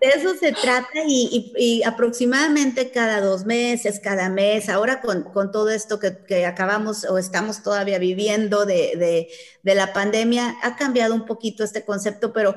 De 0.00 0.08
eso 0.08 0.34
se 0.34 0.52
trata 0.52 1.00
y, 1.06 1.82
aproximadamente 1.84 2.90
cada 2.90 3.20
dos 3.20 3.44
meses, 3.44 4.00
cada 4.00 4.28
mes, 4.28 4.68
ahora 4.68 5.00
con, 5.00 5.50
todo 5.50 5.70
esto 5.70 5.98
que, 5.98 6.46
acabamos 6.46 7.04
o 7.04 7.18
estamos 7.18 7.62
todavía 7.62 7.98
viviendo 7.98 8.66
de, 8.66 9.28
la 9.62 9.92
pandemia, 9.92 10.56
ha 10.62 10.76
cambiado 10.76 11.14
un 11.14 11.24
poquito 11.24 11.64
este 11.64 11.84
concepto, 11.84 12.32
pero 12.32 12.54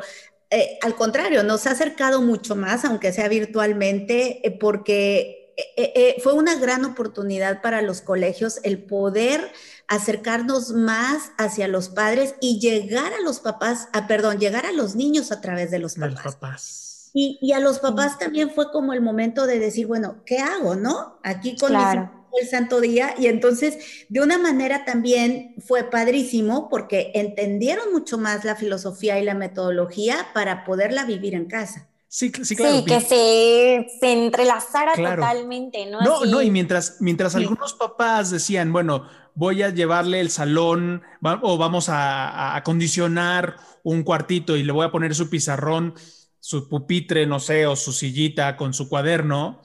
eh, 0.50 0.78
al 0.82 0.96
contrario, 0.96 1.44
nos 1.44 1.68
ha 1.68 1.72
acercado 1.72 2.22
mucho 2.22 2.56
más, 2.56 2.86
aunque 2.86 3.12
sea 3.12 3.28
virtualmente, 3.28 4.48
eh, 4.48 4.52
porque 4.52 5.47
eh, 5.76 6.18
fue 6.22 6.34
una 6.34 6.56
gran 6.56 6.86
oportunidad 6.86 7.62
para 7.62 7.82
los 7.82 8.02
colegios 8.02 8.60
el 8.64 8.84
poder 8.84 9.52
acercarnos 9.88 10.72
más 10.72 11.32
hacia 11.38 11.68
los 11.68 11.90
padres 11.90 12.36
y 12.42 12.60
llegar 12.60 13.14
a 13.14 13.22
los 13.22 13.40
papás, 13.40 13.88
a, 13.94 14.08
perdón, 14.08 14.40
llegar 14.40 14.66
a 14.66 14.72
los 14.72 14.96
niños 14.96 15.32
a 15.32 15.42
través 15.42 15.72
de 15.72 15.80
los 15.80 15.96
papás. 15.96 17.10
Y, 17.14 17.52
a 17.52 17.60
los 17.60 17.80
papás 17.80 18.20
también 18.20 18.52
fue 18.52 18.72
como 18.72 18.94
el 18.94 19.02
momento 19.02 19.48
de 19.48 19.58
decir, 19.58 19.88
bueno, 19.88 20.22
¿qué 20.26 20.38
hago, 20.38 20.76
no? 20.76 21.18
Aquí 21.24 21.56
con 21.56 21.74
el 21.74 22.48
santo 22.48 22.80
día. 22.80 23.16
Y 23.18 23.26
entonces, 23.26 24.06
de 24.10 24.22
una 24.22 24.38
manera 24.38 24.86
también 24.86 25.56
fue 25.66 25.90
padrísimo 25.90 26.70
porque 26.70 27.12
entendieron 27.16 27.92
mucho 27.92 28.20
más 28.20 28.46
la 28.46 28.56
filosofía 28.56 29.20
y 29.20 29.26
la 29.26 29.34
metodología 29.34 30.28
para 30.36 30.64
poderla 30.64 31.06
vivir 31.06 31.34
en 31.34 31.46
casa. 31.46 31.88
Sí, 32.18 32.32
sí, 32.42 32.56
claro. 32.56 32.78
Sí, 32.78 32.86
que 32.86 33.00
se, 33.00 34.00
se 34.00 34.12
entrelazara 34.12 34.96
totalmente, 34.96 35.86
¿no? 35.86 36.02
No, 36.02 36.26
no, 36.26 36.42
y 36.42 36.50
mientras, 36.50 36.98
mientras 37.00 37.36
algunos 37.36 37.74
papás 37.76 38.32
decían, 38.32 38.74
bueno, 38.74 39.08
voy 39.36 39.62
a 39.62 39.70
llevarle 39.70 40.20
el 40.20 40.32
salón 40.32 41.04
o 41.22 41.58
vamos 41.60 41.90
a, 41.90 42.56
acondicionar 42.56 43.58
un 43.84 44.02
cuartito 44.02 44.58
y 44.58 44.64
le 44.64 44.72
voy 44.72 44.88
a 44.88 44.90
poner 44.90 45.14
su 45.14 45.30
pizarrón, 45.30 45.94
su 46.40 46.68
pupitre, 46.68 47.28
no 47.28 47.40
sé, 47.40 47.68
o 47.68 47.76
su 47.76 47.94
sillita 47.94 48.58
con 48.58 48.74
su 48.74 48.90
cuaderno 48.90 49.62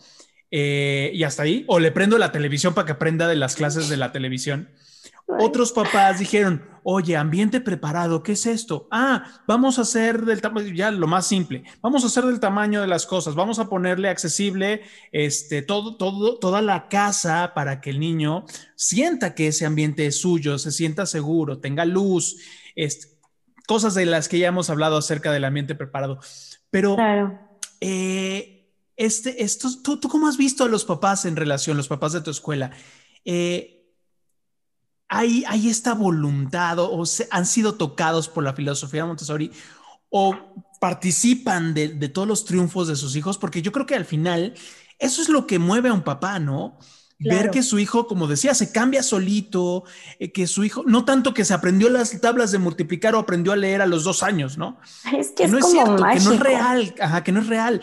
eh, 0.51 1.11
y 1.15 1.25
hasta 1.25 1.45
ahí. 1.45 1.65
O 1.69 1.81
le 1.81 1.91
prendo 1.91 2.19
la 2.19 2.33
televisión 2.33 2.75
para 2.75 2.85
que 2.85 2.93
aprenda 2.93 3.29
de 3.29 3.37
las 3.37 3.57
clases 3.57 3.89
de 3.89 3.97
la 3.97 4.13
televisión. 4.13 4.69
Otros 5.27 5.73
papás 5.73 6.19
dijeron, 6.19 6.63
oye, 6.83 7.17
ambiente 7.17 7.61
preparado, 7.61 8.23
¿qué 8.23 8.33
es 8.33 8.47
esto? 8.47 8.89
Ah, 8.91 9.41
vamos 9.47 9.79
a 9.79 9.83
hacer 9.83 10.25
del 10.25 10.41
tamaño, 10.41 10.75
ya 10.75 10.91
lo 10.91 11.07
más 11.07 11.27
simple, 11.27 11.65
vamos 11.81 12.05
a 12.05 12.09
hacer 12.09 12.25
del 12.25 12.41
tamaño 12.41 12.81
de 12.81 12.87
las 12.87 13.07
cosas, 13.07 13.35
vamos 13.35 13.59
a 13.59 13.69
ponerle 13.69 14.09
accesible 14.09 14.83
este, 15.13 15.63
todo, 15.63 15.97
todo, 15.97 16.39
toda 16.39 16.61
la 16.61 16.89
casa 16.89 17.53
para 17.55 17.81
que 17.81 17.91
el 17.91 18.01
niño 18.01 18.45
sienta 18.75 19.35
que 19.35 19.49
ese 19.49 19.65
ambiente 19.65 20.07
es 20.07 20.21
suyo, 20.21 20.59
se 20.59 20.73
sienta 20.73 21.07
seguro, 21.07 21.59
tenga 21.59 21.85
luz, 21.85 22.37
este, 22.75 23.09
cosas 23.67 23.95
de 23.95 24.07
las 24.07 24.29
que 24.29 24.39
ya 24.39 24.49
hemos 24.49 24.71
hablado 24.71 24.97
acerca 24.97 25.33
del 25.33 25.45
ambiente 25.45 25.75
preparado. 25.75 26.19
Pero, 26.71 26.97
eh, 27.81 28.71
este, 28.97 29.43
esto, 29.43 29.69
¿tú, 29.83 29.99
¿tú, 29.99 30.09
cómo 30.09 30.29
has 30.29 30.37
visto 30.37 30.65
a 30.65 30.69
los 30.69 30.85
papás 30.85 31.25
en 31.25 31.37
relación, 31.37 31.77
los 31.77 31.89
papás 31.89 32.13
de 32.13 32.21
tu 32.21 32.31
escuela? 32.31 32.71
Eh, 33.25 33.72
hay, 35.13 35.69
esta 35.69 35.95
voluntad 35.95 36.79
o, 36.79 37.05
han 37.31 37.47
sido 37.47 37.75
tocados 37.75 38.29
por 38.29 38.45
la 38.45 38.55
filosofía 38.55 39.03
de 39.03 39.09
Montessori 39.09 39.51
o 40.09 40.35
participan 40.81 41.75
de, 41.75 41.89
todos 42.09 42.27
los 42.27 42.45
triunfos 42.45 42.89
de 42.89 42.97
sus 42.97 43.15
hijos, 43.15 43.39
porque 43.39 43.63
yo 43.63 43.73
creo 43.73 43.87
que 43.87 43.95
al 43.95 44.05
final 44.05 44.55
eso 44.99 45.23
es 45.23 45.29
lo 45.29 45.47
que 45.47 45.59
mueve 45.59 45.91
a 45.91 45.93
un 45.93 46.03
papá, 46.03 46.39
¿no? 46.39 46.79
Ver 47.19 47.51
que 47.51 47.63
su 47.63 47.79
hijo, 47.79 48.09
como 48.09 48.27
decía, 48.27 48.53
se 48.53 48.73
cambia 48.73 49.01
solito, 49.05 49.85
eh, 50.19 50.33
que 50.33 50.49
su 50.49 50.65
hijo, 50.65 50.83
no 50.87 51.05
tanto 51.05 51.33
que 51.33 51.45
se 51.45 51.55
aprendió 51.55 51.89
las 51.89 52.21
tablas 52.21 52.51
de 52.51 52.59
multiplicar 52.59 53.15
o 53.15 53.21
aprendió 53.21 53.53
a 53.53 53.57
leer 53.57 53.81
a 53.81 53.87
los 53.87 54.03
dos 54.03 54.25
años, 54.25 54.59
¿no? 54.59 54.81
Es 55.17 55.31
que, 55.31 55.47
no 55.47 55.59
es 55.59 55.71
cierto, 55.71 55.97
que 55.97 56.19
no 56.19 56.33
es 56.33 56.41
real, 56.41 56.95
ajá, 57.01 57.23
que 57.23 57.31
no 57.31 57.41
es 57.41 57.47
real. 57.47 57.81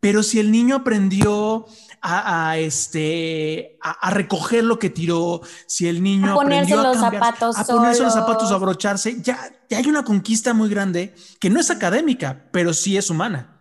Pero 0.00 0.24
si 0.24 0.40
el 0.40 0.50
niño 0.50 0.74
aprendió 0.74 1.66
a, 2.02 2.56
este, 2.58 3.78
a, 3.82 4.10
recoger 4.10 4.64
lo 4.64 4.78
que 4.78 4.90
tiró, 4.90 5.42
si 5.66 5.86
el 5.86 6.02
niño 6.02 6.32
a 6.32 6.34
ponerse 6.34 6.76
los 6.76 6.98
zapatos, 6.98 7.58
a 7.58 7.64
ponerse 7.64 8.02
los 8.02 8.14
zapatos, 8.14 8.50
a 8.50 8.54
abrocharse, 8.54 9.20
ya, 9.20 9.38
ya 9.68 9.78
hay 9.78 9.86
una 9.86 10.04
conquista 10.04 10.54
muy 10.54 10.68
grande 10.68 11.14
que 11.38 11.50
no 11.50 11.60
es 11.60 11.70
académica, 11.70 12.48
pero 12.52 12.72
sí 12.72 12.96
es 12.96 13.10
humana. 13.10 13.60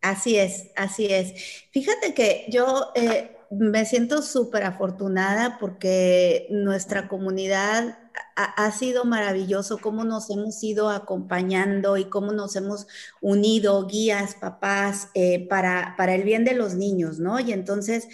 Así 0.00 0.36
es, 0.36 0.70
así 0.76 1.06
es. 1.06 1.34
Fíjate 1.72 2.14
que 2.14 2.46
yo 2.48 2.92
eh, 2.94 3.35
me 3.50 3.84
siento 3.84 4.22
súper 4.22 4.64
afortunada 4.64 5.58
porque 5.58 6.46
nuestra 6.50 7.08
comunidad 7.08 7.98
ha, 8.34 8.70
sido 8.72 9.04
maravilloso 9.04 9.78
cómo 9.78 10.04
nos 10.04 10.30
hemos 10.30 10.62
ido 10.62 10.90
acompañando 10.90 11.96
y 11.96 12.06
cómo 12.06 12.32
nos 12.32 12.56
hemos 12.56 12.86
unido, 13.20 13.86
guías, 13.86 14.34
papás, 14.34 15.08
eh, 15.14 15.46
para, 15.48 15.94
para 15.96 16.14
el 16.14 16.22
bien 16.22 16.44
de 16.44 16.54
los 16.54 16.74
niños, 16.74 17.18
¿no? 17.18 17.40
Y 17.40 17.52
entonces 17.52 18.08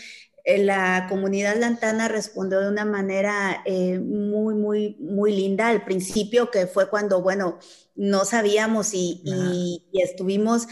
eh, 0.45 0.65
la 0.65 1.07
comunidad 1.09 1.57
lantana 1.57 2.09
respondió 2.09 2.61
de 2.61 2.69
una 2.69 2.85
manera 2.85 3.63
eh, 3.65 4.01
muy, 4.01 4.55
muy, 4.55 4.97
muy 4.99 5.35
linda 5.35 5.69
al 5.69 5.85
principio, 5.85 6.51
que 6.51 6.67
fue 6.67 6.89
cuando, 6.89 7.23
bueno, 7.23 7.59
no 7.95 8.25
sabíamos 8.25 8.91
y, 8.93 9.85
estuvimos, 9.93 10.67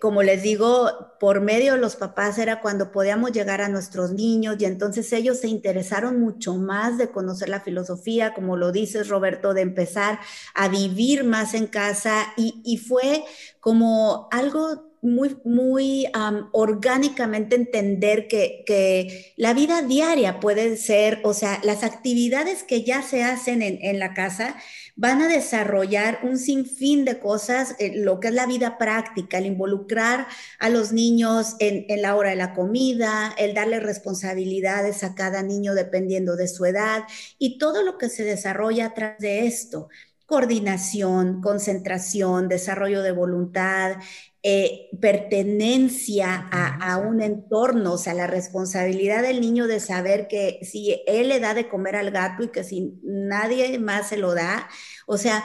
como 0.00 0.22
les 0.22 0.42
digo, 0.42 1.14
por 1.18 1.40
medio 1.40 1.72
de 1.74 1.80
los 1.80 1.96
papás 1.96 2.38
era 2.38 2.60
cuando 2.60 2.92
podíamos 2.92 3.32
llegar 3.32 3.62
a 3.62 3.68
nuestros 3.68 4.12
niños 4.12 4.56
y 4.58 4.66
entonces 4.66 5.10
ellos 5.12 5.38
se 5.38 5.48
interesaron 5.48 6.20
mucho 6.20 6.54
más 6.54 6.98
de 6.98 7.10
conocer 7.10 7.48
la 7.48 7.60
filosofía, 7.60 8.34
como 8.34 8.56
lo 8.56 8.72
dices 8.72 9.08
Roberto, 9.08 9.54
de 9.54 9.62
empezar 9.62 10.20
a 10.54 10.68
vivir 10.68 11.24
más 11.24 11.54
en 11.54 11.66
casa 11.66 12.32
y, 12.36 12.60
y 12.64 12.76
fue 12.76 13.24
como 13.60 14.28
algo 14.30 14.89
muy, 15.02 15.36
muy 15.44 16.06
orgánicamente 16.52 17.56
entender 17.56 18.28
que, 18.28 18.64
que, 18.66 19.32
la 19.36 19.54
vida 19.54 19.82
diaria 19.82 20.40
puede 20.40 20.76
ser, 20.76 21.20
o 21.24 21.32
sea, 21.32 21.60
las 21.62 21.84
actividades 21.84 22.62
que 22.62 22.84
ya 22.84 23.02
se 23.02 23.22
hacen 23.22 23.62
en, 23.62 23.78
en 23.82 23.98
la 23.98 24.14
casa 24.14 24.56
van 25.00 25.22
a 25.22 25.28
desarrollar 25.28 26.18
un 26.22 26.36
sinfín 26.36 27.06
de 27.06 27.18
cosas, 27.18 27.74
eh, 27.78 27.92
lo 27.96 28.20
que 28.20 28.28
es 28.28 28.34
la 28.34 28.44
vida 28.44 28.76
práctica, 28.76 29.38
el 29.38 29.46
involucrar 29.46 30.26
a 30.58 30.68
los 30.68 30.92
niños 30.92 31.56
en, 31.58 31.86
en 31.88 32.02
la 32.02 32.16
hora 32.16 32.30
de 32.30 32.36
la 32.36 32.52
comida, 32.52 33.34
el 33.38 33.54
darle 33.54 33.80
responsabilidades 33.80 35.02
a 35.02 35.14
cada 35.14 35.42
niño 35.42 35.74
dependiendo 35.74 36.36
de 36.36 36.48
su 36.48 36.66
edad 36.66 37.04
y 37.38 37.56
todo 37.56 37.82
lo 37.82 37.96
que 37.96 38.10
se 38.10 38.24
desarrolla 38.24 38.86
a 38.86 38.94
través 38.94 39.18
de 39.20 39.46
esto. 39.46 39.88
Coordinación, 40.26 41.40
concentración, 41.40 42.48
desarrollo 42.48 43.02
de 43.02 43.12
voluntad, 43.12 43.96
eh, 44.42 44.88
pertenencia 45.00 46.48
a, 46.50 46.96
un 46.96 47.20
entorno, 47.20 47.92
o 47.92 47.98
sea, 47.98 48.14
la 48.14 48.26
responsabilidad 48.26 49.22
del 49.22 49.40
niño 49.40 49.66
de 49.66 49.80
saber 49.80 50.28
que 50.28 50.60
si 50.62 51.02
él 51.06 51.28
le 51.28 51.40
da 51.40 51.52
de 51.52 51.68
comer 51.68 51.96
al 51.96 52.10
gato 52.10 52.44
y 52.44 52.48
que 52.48 52.64
si 52.64 52.98
nadie 53.02 53.78
más 53.78 54.08
se 54.08 54.16
lo 54.16 54.34
da, 54.34 54.66
o 55.06 55.18
sea, 55.18 55.44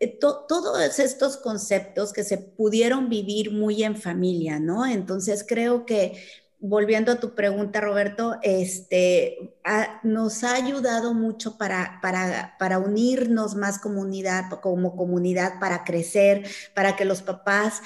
eh, 0.00 0.08
todos 0.18 0.98
estos 0.98 1.36
conceptos 1.36 2.12
que 2.12 2.24
se 2.24 2.36
pudieron 2.38 3.08
vivir 3.08 3.52
muy 3.52 3.84
en 3.84 3.96
familia, 3.96 4.58
¿no? 4.58 4.84
Entonces 4.86 5.44
creo 5.48 5.86
que 5.86 6.20
volviendo 6.62 7.10
a 7.10 7.20
tu 7.20 7.34
pregunta, 7.34 7.80
Roberto, 7.80 8.38
este, 8.42 9.56
nos 10.04 10.44
ha 10.44 10.54
ayudado 10.54 11.12
mucho 11.12 11.58
para, 11.58 11.98
para, 12.00 12.54
para, 12.56 12.78
unirnos 12.78 13.56
más 13.56 13.80
comunidad, 13.80 14.44
como 14.60 14.94
comunidad, 14.96 15.58
para 15.58 15.82
crecer, 15.82 16.46
para 16.72 16.94
que 16.94 17.04
los 17.04 17.20
papás 17.20 17.82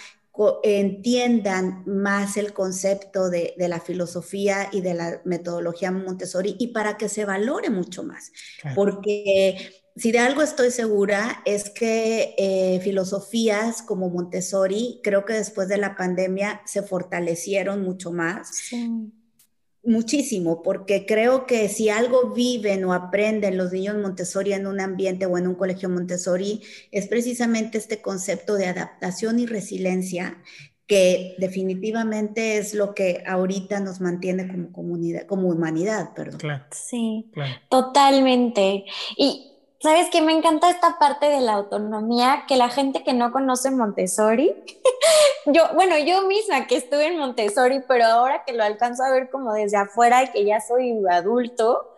entiendan 0.62 1.82
más 1.86 2.36
el 2.36 2.52
concepto 2.52 3.30
de, 3.30 3.54
la 3.56 3.80
filosofía 3.80 4.68
y 4.72 4.80
de 4.80 4.94
la 4.94 5.20
metodología 5.24 5.90
Montessori 5.90 6.56
y 6.58 6.68
para 6.68 6.96
que 6.96 7.08
se 7.08 7.24
valore 7.24 7.70
mucho 7.70 8.02
más. 8.02 8.32
Porque 8.74 9.72
si 9.96 10.12
de 10.12 10.18
algo 10.18 10.42
estoy 10.42 10.70
segura 10.70 11.42
es 11.44 11.70
que 11.70 12.34
eh, 12.38 12.80
filosofías 12.82 13.82
como 13.82 14.10
Montessori, 14.10 15.00
creo 15.02 15.24
que 15.24 15.34
después 15.34 15.68
de 15.68 15.78
la 15.78 15.96
pandemia 15.96 16.60
se 16.66 16.82
fortalecieron 16.82 17.82
mucho 17.82 18.12
más. 18.12 18.54
Sí 18.54 19.12
muchísimo, 19.86 20.62
porque 20.62 21.06
creo 21.06 21.46
que 21.46 21.68
si 21.68 21.88
algo 21.88 22.32
viven 22.34 22.84
o 22.84 22.92
aprenden 22.92 23.56
los 23.56 23.72
niños 23.72 23.96
Montessori 23.96 24.52
en 24.52 24.66
un 24.66 24.80
ambiente 24.80 25.26
o 25.26 25.38
en 25.38 25.46
un 25.46 25.54
colegio 25.54 25.88
Montessori, 25.88 26.62
es 26.90 27.08
precisamente 27.08 27.78
este 27.78 28.02
concepto 28.02 28.54
de 28.54 28.66
adaptación 28.66 29.38
y 29.38 29.46
resiliencia 29.46 30.42
que 30.86 31.34
definitivamente 31.38 32.58
es 32.58 32.72
lo 32.72 32.94
que 32.94 33.24
ahorita 33.26 33.80
nos 33.80 34.00
mantiene 34.00 34.46
como 34.46 34.70
comunidad, 34.70 35.26
como 35.26 35.48
humanidad, 35.48 36.14
perdón. 36.14 36.38
Claro. 36.38 36.64
Sí, 36.70 37.28
totalmente. 37.68 38.84
Y 39.16 39.55
¿Sabes 39.78 40.08
qué? 40.10 40.22
Me 40.22 40.32
encanta 40.32 40.70
esta 40.70 40.98
parte 40.98 41.26
de 41.26 41.40
la 41.42 41.52
autonomía, 41.52 42.44
que 42.48 42.56
la 42.56 42.70
gente 42.70 43.04
que 43.04 43.12
no 43.12 43.30
conoce 43.30 43.70
Montessori, 43.70 44.54
yo, 45.46 45.62
bueno, 45.74 45.98
yo 45.98 46.26
misma 46.26 46.66
que 46.66 46.76
estuve 46.76 47.06
en 47.06 47.18
Montessori, 47.18 47.80
pero 47.86 48.06
ahora 48.06 48.42
que 48.44 48.54
lo 48.54 48.64
alcanzo 48.64 49.04
a 49.04 49.10
ver 49.10 49.28
como 49.28 49.52
desde 49.52 49.76
afuera 49.76 50.24
y 50.24 50.30
que 50.30 50.44
ya 50.46 50.60
soy 50.60 50.94
adulto, 51.10 51.95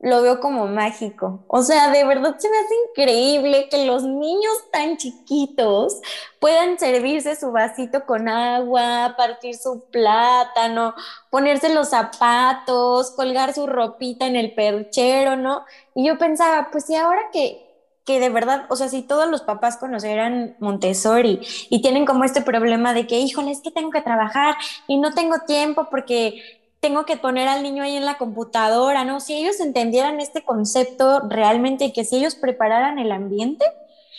lo 0.00 0.22
veo 0.22 0.40
como 0.40 0.66
mágico. 0.66 1.44
O 1.48 1.62
sea, 1.62 1.90
de 1.90 2.04
verdad 2.04 2.36
se 2.38 2.48
me 2.48 2.58
hace 2.58 2.74
increíble 2.90 3.68
que 3.68 3.84
los 3.86 4.04
niños 4.04 4.52
tan 4.70 4.96
chiquitos 4.96 6.00
puedan 6.40 6.78
servirse 6.78 7.34
su 7.34 7.50
vasito 7.50 8.06
con 8.06 8.28
agua, 8.28 9.14
partir 9.16 9.56
su 9.56 9.84
plátano, 9.90 10.94
ponerse 11.30 11.74
los 11.74 11.88
zapatos, 11.88 13.10
colgar 13.12 13.52
su 13.54 13.66
ropita 13.66 14.26
en 14.26 14.36
el 14.36 14.54
perchero, 14.54 15.36
¿no? 15.36 15.64
Y 15.94 16.06
yo 16.06 16.16
pensaba, 16.18 16.68
pues 16.70 16.84
si 16.86 16.94
ahora 16.94 17.30
que 17.32 17.68
que 18.08 18.20
de 18.20 18.30
verdad, 18.30 18.64
o 18.70 18.76
sea, 18.76 18.88
si 18.88 19.02
todos 19.02 19.28
los 19.28 19.42
papás 19.42 19.76
conocieran 19.76 20.56
Montessori 20.60 21.40
y 21.68 21.82
tienen 21.82 22.06
como 22.06 22.24
este 22.24 22.40
problema 22.40 22.94
de 22.94 23.06
que, 23.06 23.18
híjole, 23.18 23.50
es 23.50 23.60
que 23.60 23.70
tengo 23.70 23.90
que 23.90 24.00
trabajar 24.00 24.54
y 24.86 24.96
no 24.96 25.12
tengo 25.12 25.40
tiempo 25.46 25.88
porque 25.90 26.40
tengo 26.80 27.04
que 27.04 27.16
poner 27.16 27.48
al 27.48 27.62
niño 27.62 27.82
ahí 27.82 27.96
en 27.96 28.04
la 28.04 28.18
computadora, 28.18 29.04
¿no? 29.04 29.20
Si 29.20 29.34
ellos 29.34 29.60
entendieran 29.60 30.20
este 30.20 30.44
concepto 30.44 31.20
realmente 31.28 31.86
y 31.86 31.92
que 31.92 32.04
si 32.04 32.16
ellos 32.16 32.34
prepararan 32.34 32.98
el 32.98 33.12
ambiente, 33.12 33.64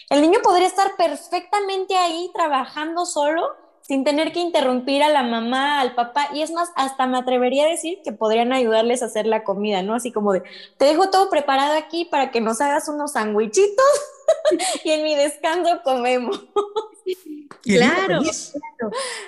el 0.10 0.22
niño 0.22 0.40
podría 0.44 0.68
estar 0.68 0.96
perfectamente 0.98 1.96
ahí 1.96 2.30
trabajando 2.34 3.06
solo 3.06 3.44
sin 3.82 4.04
tener 4.04 4.32
que 4.32 4.40
interrumpir 4.40 5.02
a 5.02 5.10
la 5.10 5.24
mamá, 5.24 5.82
al 5.82 5.96
papá, 5.96 6.30
y 6.32 6.44
es 6.44 6.52
más, 6.52 6.70
hasta 6.76 7.08
me 7.08 7.18
atrevería 7.18 7.66
a 7.66 7.70
decir 7.70 8.02
que 8.04 8.12
podrían 8.12 8.54
ayudarles 8.54 9.02
a 9.02 9.08
hacer 9.08 9.26
la 9.26 9.44
comida, 9.44 9.82
¿no? 9.82 9.96
Así 9.96 10.12
como 10.12 10.34
de, 10.34 10.44
te 10.78 10.86
dejo 10.86 11.10
todo 11.10 11.28
preparado 11.32 11.76
aquí 11.76 12.06
para 12.06 12.30
que 12.30 12.40
nos 12.40 12.62
hagas 12.62 12.88
unos 12.88 13.14
sandwichitos 13.14 13.86
y 14.84 14.92
en 14.92 15.04
mi 15.04 15.16
descanso 15.16 15.82
comemos. 15.84 16.40
Claro, 17.62 18.22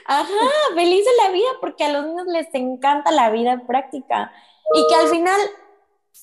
Ajá, 0.06 0.50
feliz 0.76 1.06
de 1.06 1.24
la 1.24 1.32
vida 1.32 1.50
porque 1.60 1.84
a 1.84 1.92
los 1.92 2.06
niños 2.06 2.28
les 2.28 2.48
encanta 2.54 3.12
la 3.12 3.30
vida 3.30 3.64
práctica 3.68 4.32
y 4.74 4.88
que 4.88 4.96
al 4.96 5.08
final 5.10 5.40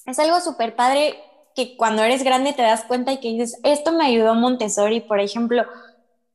es 0.06 0.18
algo 0.18 0.40
súper 0.40 0.74
padre 0.74 1.22
que 1.54 1.76
cuando 1.76 2.02
eres 2.02 2.22
grande 2.22 2.52
te 2.52 2.62
das 2.62 2.84
cuenta 2.84 3.12
y 3.12 3.20
que 3.20 3.28
dices, 3.28 3.58
esto 3.64 3.92
me 3.92 4.06
ayudó 4.06 4.34
Montessori, 4.34 5.00
por 5.00 5.20
ejemplo, 5.20 5.64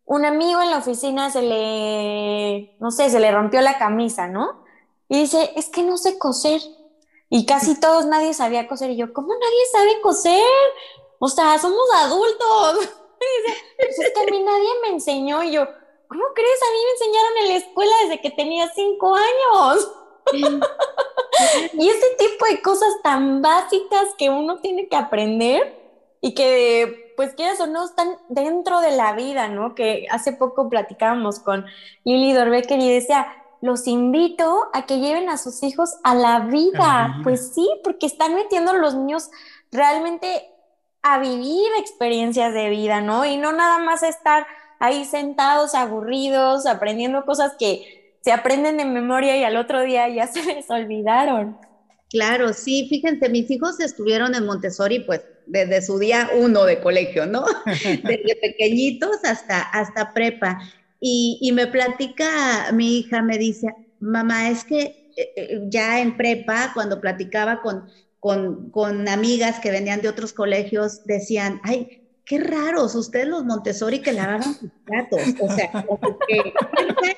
un 0.05 0.25
amigo 0.25 0.61
en 0.61 0.69
la 0.69 0.77
oficina 0.77 1.31
se 1.31 1.41
le, 1.41 2.75
no 2.79 2.91
sé, 2.91 3.09
se 3.09 3.19
le 3.19 3.31
rompió 3.31 3.61
la 3.61 3.77
camisa, 3.77 4.27
¿no? 4.27 4.63
Y 5.07 5.21
dice, 5.21 5.53
es 5.55 5.69
que 5.69 5.83
no 5.83 5.97
sé 5.97 6.17
coser. 6.17 6.61
Y 7.29 7.45
casi 7.45 7.79
todos, 7.79 8.05
nadie 8.05 8.33
sabía 8.33 8.67
coser. 8.67 8.91
Y 8.91 8.97
yo, 8.97 9.13
¿cómo 9.13 9.29
nadie 9.33 9.65
sabe 9.71 10.01
coser? 10.01 10.43
O 11.19 11.29
sea, 11.29 11.57
somos 11.57 11.85
adultos. 11.95 12.89
Pues 13.77 13.99
es 13.99 14.13
que 14.13 14.19
a 14.21 14.25
mí 14.25 14.43
nadie 14.43 14.69
me 14.83 14.89
enseñó. 14.89 15.43
Y 15.43 15.51
yo, 15.51 15.65
¿cómo 16.07 16.23
crees? 16.33 16.59
A 16.61 16.71
mí 16.71 16.79
me 16.85 16.91
enseñaron 16.91 17.37
en 17.41 17.47
la 17.49 17.55
escuela 17.55 17.93
desde 18.03 18.21
que 18.21 18.31
tenía 18.31 18.69
cinco 18.73 19.15
años. 19.15 19.91
y 21.73 21.89
ese 21.89 22.15
tipo 22.17 22.45
de 22.45 22.61
cosas 22.61 22.93
tan 23.03 23.41
básicas 23.41 24.09
que 24.17 24.29
uno 24.29 24.59
tiene 24.59 24.87
que 24.87 24.95
aprender 24.95 25.81
y 26.21 26.33
que, 26.33 27.13
pues 27.17 27.33
quieras 27.35 27.59
o 27.59 27.67
no, 27.67 27.85
están 27.85 28.17
dentro 28.29 28.79
de 28.79 28.91
la 28.91 29.13
vida, 29.13 29.49
¿no? 29.49 29.75
Que 29.75 30.07
hace 30.09 30.31
poco 30.33 30.69
platicábamos 30.69 31.39
con 31.39 31.65
Lili 32.05 32.31
Dorbecker 32.33 32.79
y 32.79 32.93
decía, 32.93 33.27
los 33.59 33.87
invito 33.87 34.69
a 34.73 34.85
que 34.85 34.99
lleven 34.99 35.29
a 35.29 35.37
sus 35.37 35.63
hijos 35.63 35.95
a 36.03 36.15
la 36.15 36.39
vida. 36.39 37.19
Pues 37.23 37.53
sí, 37.53 37.67
porque 37.83 38.05
están 38.05 38.35
metiendo 38.35 38.71
a 38.71 38.75
los 38.77 38.95
niños 38.95 39.29
realmente 39.71 40.52
a 41.03 41.19
vivir 41.19 41.67
experiencias 41.79 42.53
de 42.53 42.69
vida, 42.69 43.01
¿no? 43.01 43.25
Y 43.25 43.37
no 43.37 43.51
nada 43.51 43.79
más 43.79 44.03
estar 44.03 44.47
ahí 44.79 45.05
sentados, 45.05 45.75
aburridos, 45.75 46.65
aprendiendo 46.65 47.25
cosas 47.25 47.53
que 47.59 48.15
se 48.21 48.31
aprenden 48.31 48.77
de 48.77 48.85
memoria 48.85 49.37
y 49.37 49.43
al 49.43 49.57
otro 49.57 49.81
día 49.81 50.07
ya 50.09 50.27
se 50.33 50.43
les 50.43 50.69
olvidaron. 50.69 51.57
Claro, 52.09 52.53
sí, 52.53 52.87
fíjense, 52.89 53.27
mis 53.29 53.49
hijos 53.51 53.79
estuvieron 53.79 54.35
en 54.35 54.45
Montessori 54.45 54.99
pues 54.99 55.21
desde 55.45 55.81
su 55.81 55.99
día 55.99 56.29
uno 56.37 56.63
de 56.63 56.79
colegio, 56.79 57.25
¿no? 57.25 57.43
Desde 57.65 58.37
pequeñitos 58.41 59.17
hasta, 59.23 59.61
hasta 59.61 60.13
prepa. 60.13 60.59
Y, 61.01 61.37
y 61.41 61.51
me 61.51 61.67
platica 61.67 62.71
mi 62.71 62.99
hija, 62.99 63.21
me 63.21 63.37
dice, 63.37 63.67
mamá, 63.99 64.49
es 64.49 64.63
que 64.63 65.11
eh, 65.17 65.33
eh, 65.35 65.61
ya 65.67 65.99
en 65.99 66.17
prepa, 66.17 66.71
cuando 66.73 67.01
platicaba 67.01 67.61
con, 67.61 67.89
con, 68.23 68.69
con 68.69 69.09
amigas 69.09 69.59
que 69.59 69.69
venían 69.69 70.01
de 70.01 70.07
otros 70.07 70.31
colegios, 70.31 71.03
decían, 71.03 71.59
ay, 71.61 72.03
qué 72.23 72.39
raros 72.39 72.95
ustedes 72.95 73.27
los 73.27 73.43
Montessori 73.43 73.99
que 73.99 74.13
lavaban 74.13 74.55
sus 74.55 74.71
platos, 74.85 75.19
o 75.41 75.51
sea, 75.53 75.85
que, 76.25 76.53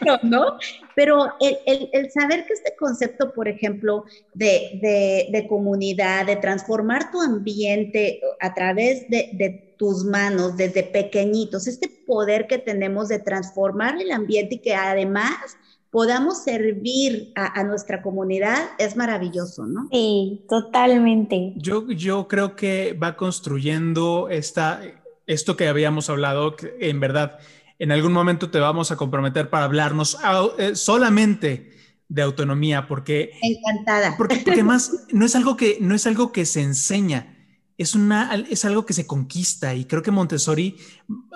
raro, 0.02 0.20
¿no? 0.24 0.58
Pero 0.96 1.28
el, 1.39 1.91
el, 1.94 2.12
saber 2.12 2.48
que 2.48 2.54
este 2.54 2.76
concepto, 2.76 3.34
por 3.36 3.48
ejemplo, 3.48 4.06
de, 4.34 4.80
de, 4.82 5.28
de, 5.32 5.48
comunidad, 5.48 6.26
de 6.26 6.38
transformar 6.38 7.12
tu 7.12 7.22
ambiente 7.22 8.20
a 8.39 8.56
través 8.56 9.08
de, 9.08 9.30
de 9.34 9.76
tus 9.78 10.06
manos 10.06 10.58
desde 10.58 10.82
pequeñitos, 10.82 11.68
este 11.68 11.88
poder 11.88 12.48
que 12.48 12.58
tenemos 12.58 13.10
de 13.10 13.20
transformar 13.20 14.02
el 14.02 14.12
ambiente 14.12 14.56
y 14.56 14.60
que 14.60 14.74
además 14.74 15.56
podamos 15.96 16.44
servir 16.44 17.32
a, 17.36 17.64
nuestra 17.64 18.02
comunidad 18.02 18.72
es 18.80 18.98
maravilloso, 18.98 19.66
¿no? 19.66 19.88
Sí, 19.94 20.44
totalmente. 20.50 21.54
Yo, 21.56 21.90
yo 21.90 22.28
creo 22.28 22.58
que 22.58 22.92
va 23.02 23.16
construyendo 23.16 24.28
esta, 24.30 24.82
esto 25.26 25.56
que 25.56 25.70
habíamos 25.70 26.10
hablado, 26.10 26.58
que 26.58 26.76
en 26.82 27.00
verdad, 27.00 27.40
en 27.80 27.94
algún 27.94 28.12
momento 28.12 28.52
te 28.52 28.60
vamos 28.60 28.92
a 28.92 28.98
comprometer 28.98 29.50
para 29.50 29.64
hablarnos 29.64 30.18
eh, 30.58 30.76
solamente 30.76 31.72
de 32.10 32.22
autonomía, 32.22 32.90
porque... 32.90 33.32
Encantada. 33.42 34.18
Porque, 34.18 34.42
porque 34.44 34.64
más, 34.66 34.92
no 35.14 35.26
es 35.26 35.34
algo 35.38 35.56
que, 35.56 35.78
no 35.80 35.96
es 35.96 36.06
algo 36.08 36.34
que 36.34 36.46
se 36.46 36.62
enseña, 36.62 37.38
es, 37.78 37.96
una, 37.96 38.36
es 38.50 38.66
algo 38.66 38.86
que 38.86 38.92
se 38.92 39.08
conquista 39.08 39.74
y 39.76 39.86
creo 39.86 40.04
que 40.04 40.12
Montessori, 40.12 40.76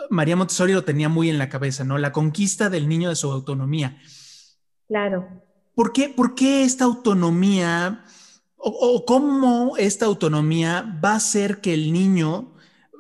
María 0.10 0.36
Montessori 0.36 0.74
lo 0.74 0.84
tenía 0.84 1.08
muy 1.08 1.30
en 1.30 1.38
la 1.38 1.48
cabeza, 1.48 1.86
¿no? 1.86 1.98
La 1.98 2.12
conquista 2.12 2.70
del 2.70 2.90
niño 2.90 3.08
de 3.08 3.16
su 3.16 3.32
autonomía. 3.32 3.98
Claro. 4.90 5.30
¿Por 5.76 5.94
qué, 5.94 6.10
por 6.10 6.36
qué 6.36 6.64
esta 6.64 6.84
autonomía 6.84 8.04
o, 8.58 9.06
cómo 9.06 9.78
esta 9.78 10.06
autonomía 10.06 11.00
va 11.04 11.14
a 11.14 11.16
hacer 11.16 11.62
que 11.62 11.74
el 11.74 11.94
niño, 11.94 12.54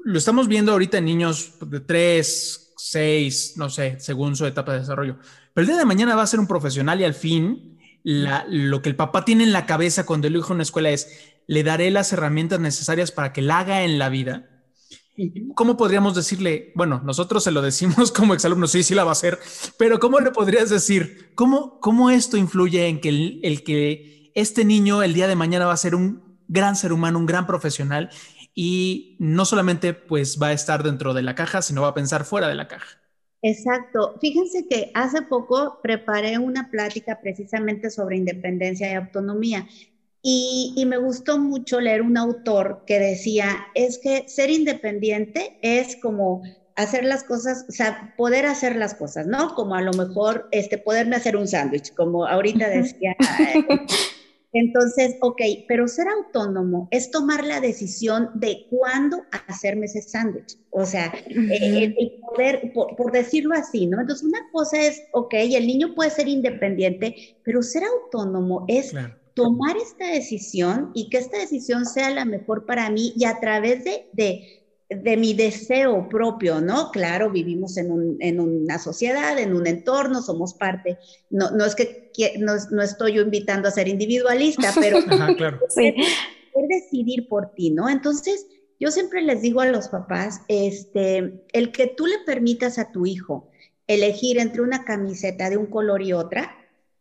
lo 0.05 0.17
estamos 0.17 0.47
viendo 0.47 0.71
ahorita 0.71 0.99
en 0.99 1.05
niños 1.05 1.55
de 1.59 1.81
3, 1.81 2.73
6, 2.77 3.53
no 3.57 3.69
sé, 3.69 3.99
según 3.99 4.37
su 4.37 4.45
etapa 4.45 4.71
de 4.71 4.79
desarrollo, 4.79 5.17
pero 5.53 5.63
el 5.63 5.67
día 5.67 5.77
de 5.77 5.85
mañana 5.85 6.15
va 6.15 6.23
a 6.23 6.27
ser 6.27 6.39
un 6.39 6.47
profesional 6.47 7.01
y 7.01 7.03
al 7.03 7.13
fin 7.13 7.77
lo 8.03 8.81
que 8.81 8.87
el 8.87 8.95
papá 8.95 9.25
tiene 9.25 9.43
en 9.43 9.51
la 9.51 9.65
cabeza 9.65 10.05
cuando 10.05 10.27
el 10.27 10.35
hijo 10.37 10.53
en 10.53 10.55
una 10.55 10.63
escuela 10.63 10.89
es, 10.89 11.35
le 11.47 11.63
daré 11.63 11.91
las 11.91 12.13
herramientas 12.13 12.59
necesarias 12.61 13.11
para 13.11 13.33
que 13.33 13.41
la 13.41 13.59
haga 13.59 13.83
en 13.83 13.99
la 13.99 14.07
vida. 14.07 14.58
¿Cómo 15.55 15.77
podríamos 15.77 16.15
decirle? 16.15 16.71
Bueno, 16.75 17.01
nosotros 17.03 17.43
se 17.43 17.51
lo 17.51 17.61
decimos 17.61 18.11
como 18.15 18.33
exalumnos, 18.33 18.71
sí, 18.71 18.83
sí 18.83 18.95
la 18.95 19.03
va 19.03 19.11
a 19.11 19.13
hacer, 19.13 19.39
pero 19.77 19.99
¿cómo 19.99 20.19
le 20.19 20.31
podrías 20.31 20.69
decir? 20.69 21.31
¿Cómo, 21.35 21.79
cómo 21.79 22.09
esto 22.09 22.37
influye 22.37 22.87
en 22.87 23.01
que 23.01 23.09
el, 23.09 23.63
que 23.63 24.31
este 24.35 24.65
niño 24.65 25.03
el 25.03 25.13
día 25.13 25.27
de 25.27 25.35
mañana 25.35 25.65
va 25.65 25.73
a 25.73 25.77
ser 25.77 25.95
un 25.95 26.39
gran 26.47 26.75
ser 26.75 26.93
humano, 26.93 27.19
un 27.19 27.25
gran 27.25 27.45
profesional 27.45 28.09
y 28.55 29.17
no 29.19 29.45
solamente 29.45 29.93
pues 29.93 30.39
va 30.41 30.47
a 30.47 30.53
estar 30.53 30.83
dentro 30.83 31.13
de 31.13 31.21
la 31.21 31.35
caja, 31.35 31.61
sino 31.61 31.81
va 31.81 31.89
a 31.89 31.93
pensar 31.93 32.25
fuera 32.25 32.47
de 32.47 32.55
la 32.55 32.67
caja? 32.67 32.99
Exacto. 33.41 34.17
Fíjense 34.19 34.67
que 34.67 34.91
hace 34.93 35.21
poco 35.21 35.79
preparé 35.81 36.37
una 36.37 36.69
plática 36.69 37.19
precisamente 37.21 37.89
sobre 37.89 38.17
independencia 38.17 38.91
y 38.91 38.95
autonomía. 38.95 39.67
Y, 40.21 40.83
me 40.85 40.97
gustó 40.97 41.39
mucho 41.39 41.79
leer 41.79 42.01
un 42.01 42.17
autor 42.17 42.83
que 42.85 42.99
decía, 42.99 43.67
es 43.73 43.99
que 43.99 44.27
ser 44.27 44.49
independiente 44.49 45.57
es 45.61 45.95
como 45.95 46.41
hacer 46.75 47.05
las 47.05 47.23
cosas, 47.23 47.65
o 47.69 47.71
sea, 47.71 48.13
poder 48.17 48.45
hacer 48.45 48.75
las 48.75 48.95
cosas, 48.95 49.27
¿no? 49.27 49.53
Como 49.55 49.75
a 49.75 49.81
lo 49.81 49.93
mejor, 49.93 50.47
este, 50.51 50.77
poderme 50.77 51.15
hacer 51.15 51.37
un 51.37 51.47
sándwich, 51.47 51.93
como 51.93 52.25
ahorita 52.25 52.69
decía 52.69 53.15
entonces, 54.53 55.15
ok, 55.21 55.41
pero 55.67 55.87
ser 55.87 56.07
autónomo 56.07 56.87
es 56.91 57.11
tomar 57.11 57.45
la 57.45 57.61
decisión 57.61 58.31
de 58.33 58.65
cuándo 58.69 59.23
hacerme 59.47 59.85
ese 59.85 60.01
sándwich. 60.01 60.57
O 60.71 60.85
sea, 60.85 61.13
el, 61.29 61.95
poder, 62.21 62.71
por, 62.73 63.11
decirlo 63.11 63.55
así, 63.55 63.85
¿no? 63.85 64.01
Entonces, 64.01 64.25
una 64.25 64.49
cosa 64.51 64.81
es, 64.81 65.01
ok, 65.13 65.33
el 65.33 65.67
niño 65.67 65.93
puede 65.95 66.09
ser 66.09 66.27
independiente, 66.27 67.37
pero 67.43 67.61
ser 67.61 67.83
autónomo 67.83 68.65
es 68.67 68.93
tomar 69.43 69.77
esta 69.77 70.07
decisión 70.07 70.91
y 70.93 71.09
que 71.09 71.17
esta 71.17 71.37
decisión 71.37 71.85
sea 71.85 72.09
la 72.09 72.25
mejor 72.25 72.65
para 72.65 72.89
mí 72.89 73.13
y 73.15 73.25
a 73.25 73.39
través 73.39 73.83
de, 73.83 74.09
de 74.13 74.59
de 74.89 75.17
mi 75.17 75.35
deseo 75.35 76.09
propio, 76.09 76.61
¿no? 76.61 76.89
Claro, 76.89 77.29
vivimos 77.29 77.77
en, 77.77 77.91
un, 77.91 78.17
en, 78.19 78.39
una 78.39 78.79
sociedad, 78.79 79.37
en 79.37 79.53
un 79.53 79.67
entorno, 79.67 80.21
somos 80.21 80.55
parte. 80.55 80.97
No, 81.29 81.51
no 81.51 81.63
es 81.63 81.75
que, 81.75 82.11
no, 82.39 82.53
no, 82.71 82.81
estoy 82.81 83.13
yo 83.13 83.21
invitando 83.21 83.67
a 83.67 83.71
ser 83.71 83.87
individualista, 83.87 84.73
pero 84.79 84.97
Ajá, 84.97 85.35
claro. 85.35 85.59
sí. 85.69 85.93
decidir 86.67 87.27
por 87.27 87.53
ti, 87.53 87.69
¿no? 87.69 87.87
Entonces, 87.87 88.47
yo 88.79 88.89
siempre 88.89 89.21
les 89.21 89.43
digo 89.43 89.61
a 89.61 89.67
los 89.67 89.89
papás, 89.89 90.41
este, 90.47 91.43
el 91.53 91.71
que 91.71 91.87
tú 91.87 92.07
le 92.07 92.17
permitas 92.25 92.79
a 92.79 92.91
tu 92.91 93.05
hijo 93.05 93.51
elegir 93.85 94.39
entre 94.39 94.61
una 94.61 94.85
camiseta 94.85 95.49
de 95.49 95.57
un 95.57 95.67
color 95.67 96.01
y 96.01 96.13
otra, 96.13 96.55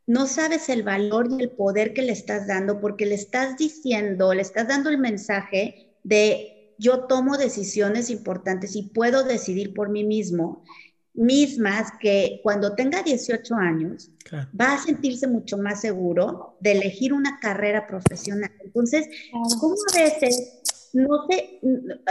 no 0.09 0.27
sabes 0.27 0.71
el 0.71 0.83
valor 0.83 1.29
y 1.31 1.43
el 1.43 1.51
poder 1.51 1.93
que 1.93 2.01
le 2.01 2.13
estás 2.13 2.47
dando 2.47 2.81
porque 2.81 3.05
le 3.05 3.15
estás 3.15 3.59
diciendo, 3.59 4.33
le 4.33 4.41
estás 4.41 4.67
dando 4.67 4.89
el 4.89 4.97
mensaje 4.97 5.93
de 6.03 6.75
yo 6.79 7.01
tomo 7.05 7.37
decisiones 7.37 8.09
importantes 8.09 8.75
y 8.75 8.85
puedo 8.85 9.23
decidir 9.23 9.75
por 9.75 9.91
mí 9.91 10.05
mismo, 10.05 10.65
mismas 11.13 11.93
que 12.01 12.41
cuando 12.43 12.75
tenga 12.75 13.03
18 13.03 13.55
años 13.57 14.11
va 14.59 14.75
a 14.75 14.79
sentirse 14.79 15.27
mucho 15.27 15.59
más 15.59 15.83
seguro 15.83 16.57
de 16.61 16.73
elegir 16.73 17.13
una 17.13 17.39
carrera 17.39 17.87
profesional. 17.87 18.53
Entonces, 18.65 19.09
¿cómo 19.61 19.75
a 19.93 19.99
veces 19.99 20.58
no 20.93 21.27
sé, 21.29 21.61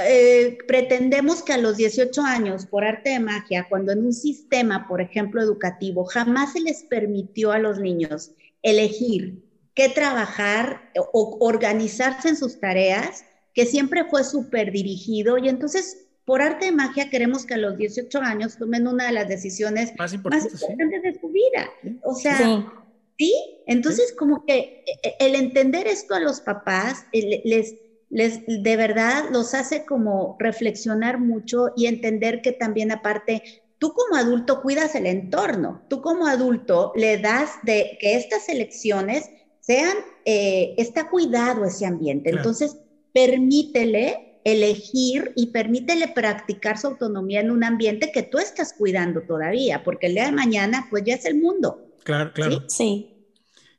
eh, 0.05 0.57
pretendemos 0.67 1.43
que 1.43 1.53
a 1.53 1.57
los 1.57 1.77
18 1.77 2.21
años, 2.21 2.65
por 2.65 2.83
arte 2.83 3.11
de 3.11 3.19
magia, 3.19 3.67
cuando 3.69 3.91
en 3.91 4.05
un 4.05 4.13
sistema, 4.13 4.87
por 4.87 5.01
ejemplo, 5.01 5.41
educativo, 5.41 6.05
jamás 6.05 6.53
se 6.53 6.61
les 6.61 6.83
permitió 6.83 7.51
a 7.51 7.59
los 7.59 7.79
niños 7.79 8.31
elegir 8.61 9.43
qué 9.73 9.89
trabajar 9.89 10.91
o 11.13 11.37
organizarse 11.39 12.29
en 12.29 12.35
sus 12.35 12.59
tareas, 12.59 13.23
que 13.53 13.65
siempre 13.65 14.05
fue 14.05 14.23
súper 14.23 14.71
dirigido 14.71 15.37
y 15.37 15.49
entonces 15.49 16.07
por 16.25 16.41
arte 16.41 16.65
de 16.65 16.71
magia 16.73 17.09
queremos 17.09 17.45
que 17.45 17.53
a 17.53 17.57
los 17.57 17.77
18 17.77 18.19
años 18.19 18.57
tomen 18.57 18.85
una 18.85 19.07
de 19.07 19.13
las 19.13 19.29
decisiones 19.29 19.93
más 19.97 20.13
importantes, 20.13 20.59
de 20.59 21.17
su 21.21 21.29
vida. 21.29 21.69
O 22.03 22.13
sea, 22.13 22.69
sí. 23.17 23.33
Entonces 23.65 24.13
como 24.17 24.45
que 24.45 24.83
e, 24.85 25.07
e, 25.07 25.15
el 25.21 25.35
entender 25.35 25.87
esto 25.87 26.15
a 26.15 26.19
los 26.19 26.41
papás 26.41 27.05
les, 27.13 27.75
les 28.09 28.41
de 28.45 28.77
verdad 28.77 29.25
los 29.31 29.53
hace 29.53 29.85
como 29.85 30.35
reflexionar 30.39 31.19
mucho 31.19 31.69
y 31.75 31.87
entender 31.87 32.41
que 32.41 32.53
también 32.53 32.91
aparte 32.91 33.43
tú 33.77 33.93
como 33.93 34.15
adulto 34.15 34.61
cuidas 34.61 34.95
el 34.95 35.05
entorno, 35.05 35.83
tú 35.87 36.01
como 36.01 36.27
adulto 36.27 36.91
le 36.95 37.17
das 37.17 37.51
de 37.63 37.97
que 37.99 38.15
estas 38.15 38.49
elecciones 38.49 39.29
sean, 39.59 39.97
eh, 40.25 40.73
está 40.77 41.09
cuidado 41.09 41.65
ese 41.65 41.85
ambiente. 41.85 42.29
Entonces, 42.29 42.77
permítele 43.11 44.15
elegir 44.43 45.33
y 45.35 45.47
permítele 45.47 46.07
practicar 46.07 46.77
su 46.77 46.87
autonomía 46.87 47.41
en 47.41 47.51
un 47.51 47.65
ambiente 47.65 48.11
que 48.13 48.23
tú 48.23 48.37
estás 48.37 48.71
cuidando 48.73 49.21
todavía, 49.23 49.83
porque 49.83 50.07
el 50.07 50.13
día 50.13 50.27
de 50.27 50.31
mañana 50.31 50.87
pues 50.89 51.03
ya 51.05 51.15
es 51.15 51.25
el 51.25 51.35
mundo. 51.35 51.81
Claro, 52.03 52.31
claro. 52.31 52.63
Sí. 52.67 53.09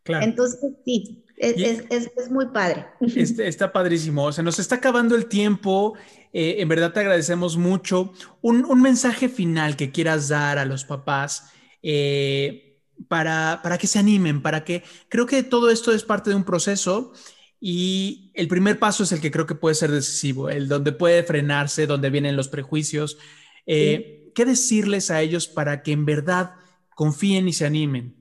Claro. 0.03 0.25
Entonces, 0.25 0.59
sí, 0.85 1.19
es, 1.39 1.85
es, 1.91 2.11
es, 2.17 2.31
muy 2.31 2.47
padre. 2.47 2.87
Este, 3.01 3.47
está 3.47 3.73
padrísimo. 3.73 4.33
Se 4.33 4.43
nos 4.43 4.59
está 4.59 4.77
acabando 4.77 5.15
el 5.15 5.27
tiempo. 5.27 5.95
Eh, 6.33 6.57
en 6.59 6.69
verdad 6.69 6.93
te 6.93 7.01
agradecemos 7.01 7.57
mucho. 7.57 8.13
Un, 8.41 8.65
un, 8.65 8.83
mensaje 8.83 9.29
final 9.29 9.77
que 9.77 9.93
quieras 9.93 10.29
dar 10.29 10.59
a 10.59 10.65
los 10.65 10.85
papás 10.85 11.51
eh, 11.83 12.81
para, 13.07 13.61
para 13.63 13.79
que 13.79 13.87
se 13.87 13.99
animen, 13.99 14.43
para 14.43 14.65
que 14.65 14.83
creo 15.09 15.27
que 15.27 15.43
todo 15.43 15.71
esto 15.71 15.93
es 15.93 16.03
parte 16.03 16.31
de 16.31 16.37
un 16.37 16.45
proceso 16.45 17.13
y 17.61 18.33
el 18.35 18.49
primer 18.49 18.79
paso 18.79 19.05
es 19.05 19.13
el 19.13 19.21
que 19.21 19.31
creo 19.31 19.47
que 19.47 19.55
puede 19.55 19.75
ser 19.75 19.91
decisivo, 19.91 20.49
el 20.49 20.69
donde 20.69 20.93
puede 20.93 21.23
frenarse, 21.23 21.87
donde 21.87 22.11
vienen 22.11 22.37
los 22.37 22.49
prejuicios. 22.49 23.19
Eh, 23.67 24.31
¿Qué 24.35 24.45
decirles 24.45 25.11
a 25.11 25.21
ellos 25.21 25.49
para 25.49 25.83
que 25.83 25.93
en 25.93 26.05
verdad 26.05 26.53
confíen 26.95 27.49
y 27.49 27.53
se 27.53 27.67
animen 27.67 28.18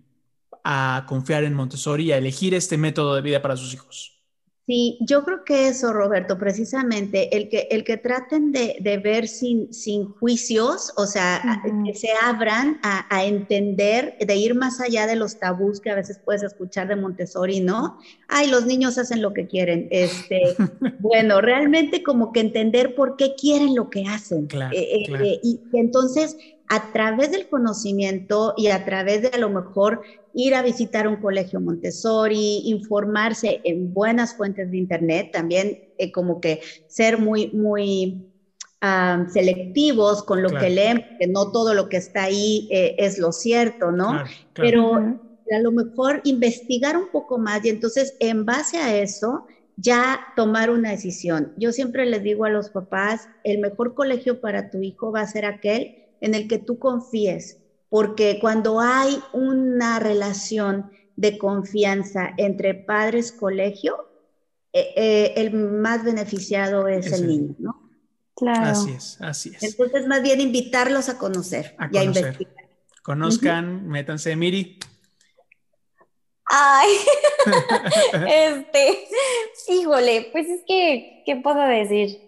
a 0.70 1.06
confiar 1.08 1.46
en 1.46 1.54
Montessori 1.54 2.08
y 2.08 2.12
a 2.12 2.18
elegir 2.18 2.54
este 2.54 2.78
método 2.78 3.16
de 3.16 3.22
vida 3.22 3.42
para 3.42 3.56
sus 3.56 3.74
hijos? 3.74 4.18
Sí, 4.66 4.98
yo 5.00 5.24
creo 5.24 5.46
que 5.46 5.70
eso, 5.70 5.94
Roberto, 5.94 6.38
precisamente, 6.38 7.38
el 7.38 7.48
que, 7.48 7.70
el 7.72 7.86
que 7.86 7.96
traten 7.96 8.52
de, 8.52 8.76
de 8.82 8.98
ver 8.98 9.30
sin, 9.30 9.74
sin 9.74 10.10
juicios, 10.10 10.92
o 10.98 11.06
sea, 11.06 11.62
que 11.86 11.94
se 11.94 12.10
abran 12.22 12.78
a, 12.84 13.06
a, 13.10 13.24
entender, 13.24 14.18
de 14.20 14.36
ir 14.36 14.56
más 14.56 14.82
allá 14.82 15.08
de 15.08 15.16
los 15.16 15.40
tabús 15.40 15.80
que 15.80 15.90
a 15.90 15.96
veces 15.96 16.20
puedes 16.20 16.44
escuchar 16.44 16.90
de 16.90 16.98
Montessori, 16.98 17.62
¿no? 17.62 17.98
Ay, 18.28 18.50
los 18.50 18.66
niños 18.66 18.98
hacen 18.98 19.22
lo 19.22 19.32
que 19.34 19.48
quieren. 19.48 19.88
Este, 19.90 20.42
bueno, 21.00 21.40
realmente 21.40 22.04
como 22.04 22.34
que 22.34 22.42
entender 22.42 22.94
por 22.94 23.16
qué 23.16 23.36
quieren 23.40 23.74
lo 23.74 23.90
que 23.90 24.04
hacen. 24.04 24.48
Claro, 24.48 24.76
eh, 24.76 25.06
eh, 25.08 25.40
y 25.44 25.62
entonces 25.72 26.36
a 26.70 26.92
través 26.92 27.32
del 27.32 27.48
conocimiento 27.48 28.54
y 28.58 28.68
a 28.68 28.84
través 28.84 29.22
de 29.22 29.30
a 29.30 29.38
lo 29.38 29.50
mejor 29.50 30.02
ir 30.38 30.54
a 30.54 30.62
visitar 30.62 31.08
un 31.08 31.18
colegio 31.18 31.60
Montessori, 31.60 32.62
informarse 32.66 33.60
en 33.64 33.92
buenas 33.92 34.36
fuentes 34.36 34.70
de 34.70 34.78
Internet, 34.78 35.30
también 35.34 35.80
eh, 35.98 36.12
como 36.12 36.40
que 36.40 36.62
ser 36.86 37.18
muy, 37.18 37.50
muy 37.54 38.24
selectivos 39.34 40.24
con 40.24 40.44
lo 40.44 40.50
que 40.50 40.70
leen, 40.70 41.00
porque 41.00 41.28
no 41.28 41.52
todo 41.52 41.74
lo 41.74 41.90
que 41.90 41.98
está 41.98 42.26
ahí 42.26 42.68
eh, 42.70 42.94
es 43.00 43.18
lo 43.18 43.32
cierto, 43.32 43.92
¿no? 43.92 44.22
Pero 44.54 44.94
a 44.96 45.60
lo 45.60 45.72
mejor 45.72 46.22
investigar 46.24 46.96
un 46.98 47.10
poco 47.10 47.40
más 47.40 47.66
y 47.66 47.70
entonces 47.70 48.16
en 48.20 48.46
base 48.46 48.78
a 48.78 48.96
eso 48.96 49.44
ya 49.76 50.20
tomar 50.36 50.70
una 50.70 50.92
decisión. 50.92 51.54
Yo 51.56 51.72
siempre 51.72 52.06
les 52.06 52.22
digo 52.22 52.46
a 52.46 52.52
los 52.52 52.70
papás, 52.70 53.28
el 53.44 53.58
mejor 53.58 53.96
colegio 53.96 54.40
para 54.40 54.70
tu 54.70 54.82
hijo 54.84 55.12
va 55.12 55.22
a 55.22 55.28
ser 55.28 55.46
aquel 55.46 55.96
en 56.22 56.36
el 56.36 56.48
que 56.48 56.60
tú 56.60 56.78
confíes, 56.78 57.58
porque 57.90 58.40
cuando 58.42 58.80
hay 58.80 59.20
una 59.34 60.00
relación 60.00 60.92
de 61.16 61.38
confianza 61.38 62.32
entre 62.38 62.74
padres 62.74 63.32
colegio, 63.32 64.10
eh, 64.74 64.94
eh, 64.96 65.34
el 65.38 65.54
más 65.54 66.04
beneficiado 66.04 66.88
es, 66.88 67.12
el 67.12 67.28
niño, 67.28 67.56
¿no? 67.60 67.90
Claro. 68.36 68.72
Así 68.72 68.92
es, 68.92 69.18
así 69.22 69.52
es. 69.56 69.64
Entonces, 69.64 70.06
más 70.08 70.22
bien 70.22 70.40
invitarlos 70.40 71.10
a 71.10 71.18
conocer 71.18 71.76
y 71.92 71.98
a 71.98 72.04
investigar. 72.04 72.54
Conozcan, 73.02 73.88
métanse, 73.88 74.36
Miri. 74.36 74.78
Ay, 76.46 76.90
este, 78.28 79.08
híjole, 79.70 80.30
pues 80.32 80.48
es 80.48 80.62
que, 80.68 81.24
¿qué 81.26 81.38
puedo 81.38 81.62
decir? 81.62 82.27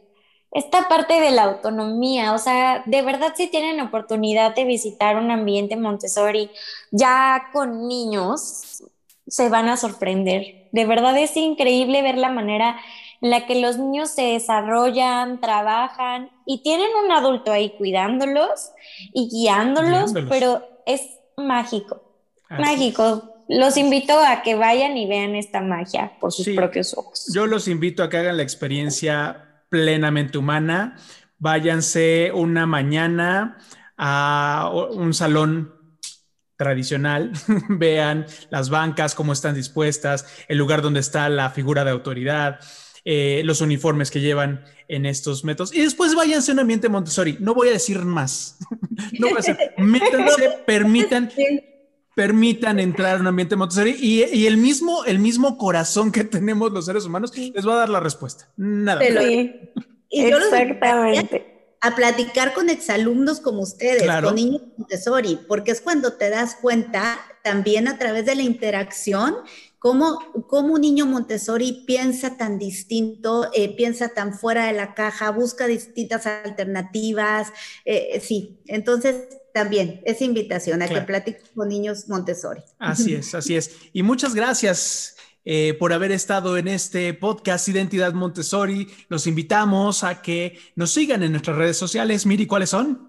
Esta 0.52 0.88
parte 0.88 1.20
de 1.20 1.30
la 1.30 1.44
autonomía, 1.44 2.34
o 2.34 2.40
sea, 2.40 2.82
de 2.86 3.02
verdad 3.04 3.34
si 3.36 3.48
tienen 3.48 3.80
oportunidad 3.82 4.56
de 4.56 4.64
visitar 4.66 5.16
un 5.16 5.30
ambiente 5.30 5.78
Montessori 5.78 6.50
ya 6.92 7.50
con 7.54 7.88
niños, 7.88 8.84
se 9.28 9.50
van 9.50 9.70
a 9.70 9.78
sorprender. 9.78 10.68
De 10.72 10.86
verdad 10.86 11.16
es 11.18 11.38
increíble 11.38 12.02
ver 12.02 12.18
la 12.18 12.32
manera 12.32 12.78
en 13.22 13.30
la 13.30 13.46
que 13.46 13.60
los 13.60 13.78
niños 13.78 14.10
se 14.10 14.24
desarrollan, 14.24 15.40
trabajan 15.40 16.32
y 16.46 16.64
tienen 16.64 16.88
un 17.04 17.12
adulto 17.12 17.52
ahí 17.52 17.72
cuidándolos 17.78 18.72
y 19.14 19.30
guiándolos, 19.30 20.14
pero 20.30 20.64
es 20.86 21.02
mágico, 21.38 22.02
mágico. 22.50 23.36
Los 23.48 23.78
invito 23.78 24.14
a 24.20 24.42
que 24.42 24.56
vayan 24.56 24.96
y 24.98 25.08
vean 25.08 25.36
esta 25.36 25.62
magia 25.62 26.14
por 26.20 26.32
sus 26.32 26.48
propios 26.50 26.96
ojos. 26.98 27.32
Yo 27.34 27.48
los 27.48 27.68
invito 27.68 28.04
a 28.04 28.10
que 28.10 28.18
hagan 28.18 28.38
la 28.38 28.44
experiencia 28.44 29.49
plenamente 29.70 30.38
humana. 30.38 30.98
Váyanse 31.38 32.32
una 32.34 32.66
mañana 32.66 33.58
a 33.98 34.72
un 34.92 35.14
salón 35.14 35.74
tradicional, 36.58 37.32
vean 37.70 38.26
las 38.50 38.70
bancas, 38.70 39.16
cómo 39.16 39.32
están 39.32 39.56
dispuestas, 39.56 40.26
el 40.50 40.58
lugar 40.58 40.82
donde 40.82 41.00
está 41.00 41.30
la 41.30 41.50
figura 41.52 41.86
de 41.86 41.92
autoridad, 41.92 42.60
eh, 43.06 43.42
los 43.46 43.62
uniformes 43.62 44.12
que 44.12 44.20
llevan 44.20 44.66
en 44.90 45.06
estos 45.06 45.46
métodos. 45.46 45.74
Y 45.74 45.82
después 45.82 46.16
váyanse 46.16 46.52
a 46.52 46.54
un 46.56 46.60
ambiente 46.60 46.90
Montessori. 46.90 47.38
No 47.40 47.54
voy 47.54 47.70
a 47.70 47.72
decir 47.72 48.00
más. 48.00 48.58
no 49.20 49.28
voy 49.28 49.34
a 49.34 49.36
decir, 49.38 49.58
métanse, 49.78 50.60
permitan, 50.66 51.32
permitan 52.20 52.82
entrar 52.82 53.16
a 53.16 53.20
un 53.22 53.28
ambiente 53.28 53.56
Montessori 53.56 53.96
y, 53.98 54.46
el, 54.46 54.58
mismo, 54.58 55.06
el 55.06 55.20
mismo 55.20 55.58
corazón 55.58 56.12
que 56.12 56.26
tenemos 56.26 56.70
los 56.74 56.86
seres 56.86 57.06
humanos 57.06 57.32
les 57.34 57.66
va 57.66 57.76
a 57.76 57.78
dar 57.78 57.88
la 57.88 58.02
respuesta. 58.02 58.50
Nada. 58.58 59.00
Exactamente. 60.10 61.78
A 61.80 61.96
platicar 61.96 62.54
con 62.54 62.70
exalumnos 62.70 63.40
como 63.40 63.62
ustedes, 63.62 64.06
con 64.22 64.36
niños 64.36 64.64
Montessori, 64.78 65.40
porque 65.48 65.72
es 65.72 65.80
cuando 65.80 66.12
te 66.18 66.30
das 66.30 66.58
cuenta 66.62 67.18
también 67.42 67.88
a 67.88 67.98
través 67.98 68.26
de 68.26 68.36
la 68.36 68.42
interacción 68.42 69.36
¿Cómo, 69.80 70.20
¿Cómo, 70.50 70.74
un 70.74 70.82
niño 70.82 71.06
Montessori 71.06 71.86
piensa 71.88 72.36
tan 72.36 72.60
distinto, 72.60 73.50
eh, 73.54 73.74
piensa 73.78 74.10
tan 74.10 74.34
fuera 74.34 74.66
de 74.66 74.74
la 74.74 74.94
caja, 74.94 75.32
busca 75.32 75.68
distintas 75.68 76.28
alternativas? 76.28 77.54
Eh, 77.86 78.20
sí, 78.22 78.60
entonces 78.68 79.16
también 79.60 80.00
es 80.06 80.22
invitación 80.22 80.82
a 80.82 80.88
que 80.88 81.02
platiquen 81.02 81.44
con 81.54 81.68
niños 81.68 82.08
Montessori. 82.08 82.62
Así 82.78 83.14
es, 83.14 83.36
así 83.36 83.58
es. 83.58 83.76
Y 83.92 84.04
muchas 84.04 84.34
gracias. 84.34 85.18
Eh, 85.46 85.74
por 85.80 85.94
haber 85.94 86.12
estado 86.12 86.58
en 86.58 86.68
este 86.68 87.14
podcast 87.14 87.68
Identidad 87.70 88.14
Montessori. 88.14 88.88
Los 89.08 89.26
invitamos 89.26 90.04
a 90.04 90.22
que 90.22 90.60
nos 90.76 90.92
sigan 90.92 91.24
en 91.24 91.32
nuestras 91.32 91.58
redes 91.58 91.78
sociales. 91.78 92.26
Miri, 92.26 92.46
¿cuáles 92.46 92.70
son? 92.70 93.09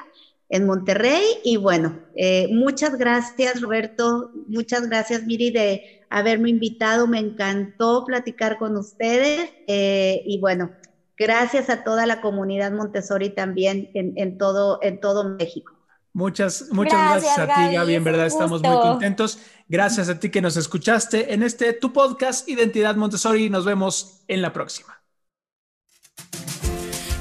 en 0.50 0.66
Monterrey. 0.66 1.24
Y 1.44 1.56
bueno, 1.56 1.98
eh, 2.14 2.46
muchas 2.50 2.98
gracias 2.98 3.62
Roberto, 3.62 4.32
muchas 4.48 4.86
gracias 4.90 5.24
Miri 5.24 5.50
de 5.50 6.02
haberme 6.10 6.50
invitado. 6.50 7.06
Me 7.06 7.20
encantó 7.20 8.04
platicar 8.04 8.58
con 8.58 8.76
ustedes 8.76 9.48
eh, 9.66 10.22
y 10.26 10.38
bueno, 10.40 10.72
Gracias 11.16 11.70
a 11.70 11.84
toda 11.84 12.06
la 12.06 12.20
comunidad 12.20 12.72
Montessori 12.72 13.30
también 13.30 13.90
en, 13.94 14.38
todo, 14.38 14.78
en 14.82 15.00
todo 15.00 15.24
México. 15.24 15.72
Muchas, 16.14 16.68
muchas 16.70 17.22
gracias, 17.22 17.38
a 17.38 17.46
ti, 17.46 17.74
Gaby. 17.74 17.94
En 17.94 18.04
verdad 18.04 18.26
estamos 18.26 18.62
muy 18.62 18.76
contentos. 18.76 19.38
Gracias 19.68 20.08
a 20.08 20.20
ti 20.20 20.30
que 20.30 20.42
nos 20.42 20.56
escuchaste 20.56 21.32
en 21.32 21.42
este 21.42 21.72
tu 21.72 21.92
podcast 21.92 22.48
Identidad 22.48 22.96
Montessori. 22.96 23.48
Nos 23.48 23.64
vemos 23.64 24.22
en 24.28 24.42
la 24.42 24.52
próxima. 24.52 25.02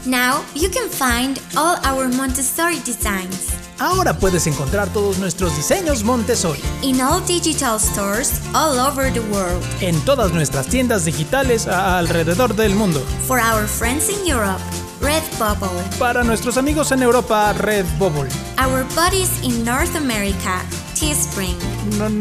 Now 0.06 0.44
you 0.56 0.70
can 0.70 0.90
find 0.90 1.40
all 1.56 1.78
our 1.86 2.08
Montessori 2.10 2.80
designs. 2.80 3.61
Ahora 3.82 4.14
puedes 4.14 4.46
encontrar 4.46 4.94
todos 4.94 5.18
nuestros 5.18 5.56
diseños 5.56 6.04
Montessori. 6.04 6.62
In 6.84 7.02
all 7.02 7.20
digital 7.26 7.80
stores 7.80 8.40
all 8.54 8.78
over 8.78 9.12
the 9.12 9.22
world. 9.32 9.66
En 9.82 10.00
todas 10.02 10.32
nuestras 10.34 10.68
tiendas 10.68 11.04
digitales 11.04 11.66
alrededor 11.66 12.56
del 12.56 12.76
mundo. 12.76 13.04
For 13.28 13.40
our 13.40 13.66
friends 13.68 14.08
in 14.08 14.24
Europe, 14.28 14.62
Redbubble. 15.02 15.82
Para 15.98 16.24
nuestros 16.24 16.58
amigos 16.58 16.92
en 16.92 17.02
Europa, 17.02 17.54
Redbubble. 17.54 18.30
Our 18.60 18.86
buddies 18.94 19.32
in 19.42 19.66
North 19.66 19.96
America, 19.96 20.62
Teespring. 20.94 21.58